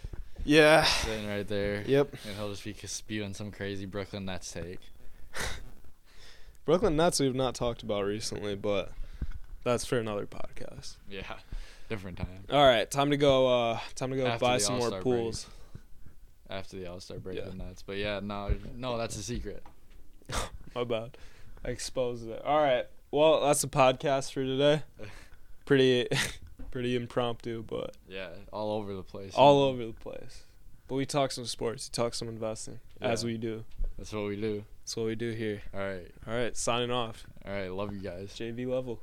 [0.44, 0.84] Yeah.
[0.84, 1.82] sitting right there.
[1.86, 2.14] Yep.
[2.26, 4.80] And he'll just be spewing some crazy Brooklyn Nets take.
[6.66, 8.92] Brooklyn Nets we've not talked about recently, but
[9.64, 10.96] that's for another podcast.
[11.10, 11.36] Yeah,
[11.88, 12.44] different time.
[12.50, 13.46] All right, time to go.
[13.72, 15.04] Uh, time to go After buy the some more All-Star break.
[15.22, 15.46] pools.
[16.50, 17.46] After the All Star break Yeah.
[17.46, 19.62] with Nets, but yeah, no, no, that's a secret.
[20.74, 21.16] My bad.
[21.64, 22.42] I exposed it.
[22.44, 22.86] All right.
[23.10, 24.82] Well, that's the podcast for today.
[25.64, 26.08] Pretty,
[26.70, 29.32] pretty impromptu, but Yeah, all over the place.
[29.34, 30.42] all over the place.
[30.88, 31.88] But we talk some sports.
[31.90, 33.26] We talk some investing, as Yeah.
[33.28, 33.64] we do.
[33.96, 34.64] That's what we do.
[34.82, 35.62] That's what we do here.
[35.72, 37.26] All right, All right, signing off.
[37.46, 37.68] all right.
[37.72, 38.34] Love you guys.
[38.36, 39.00] JV level.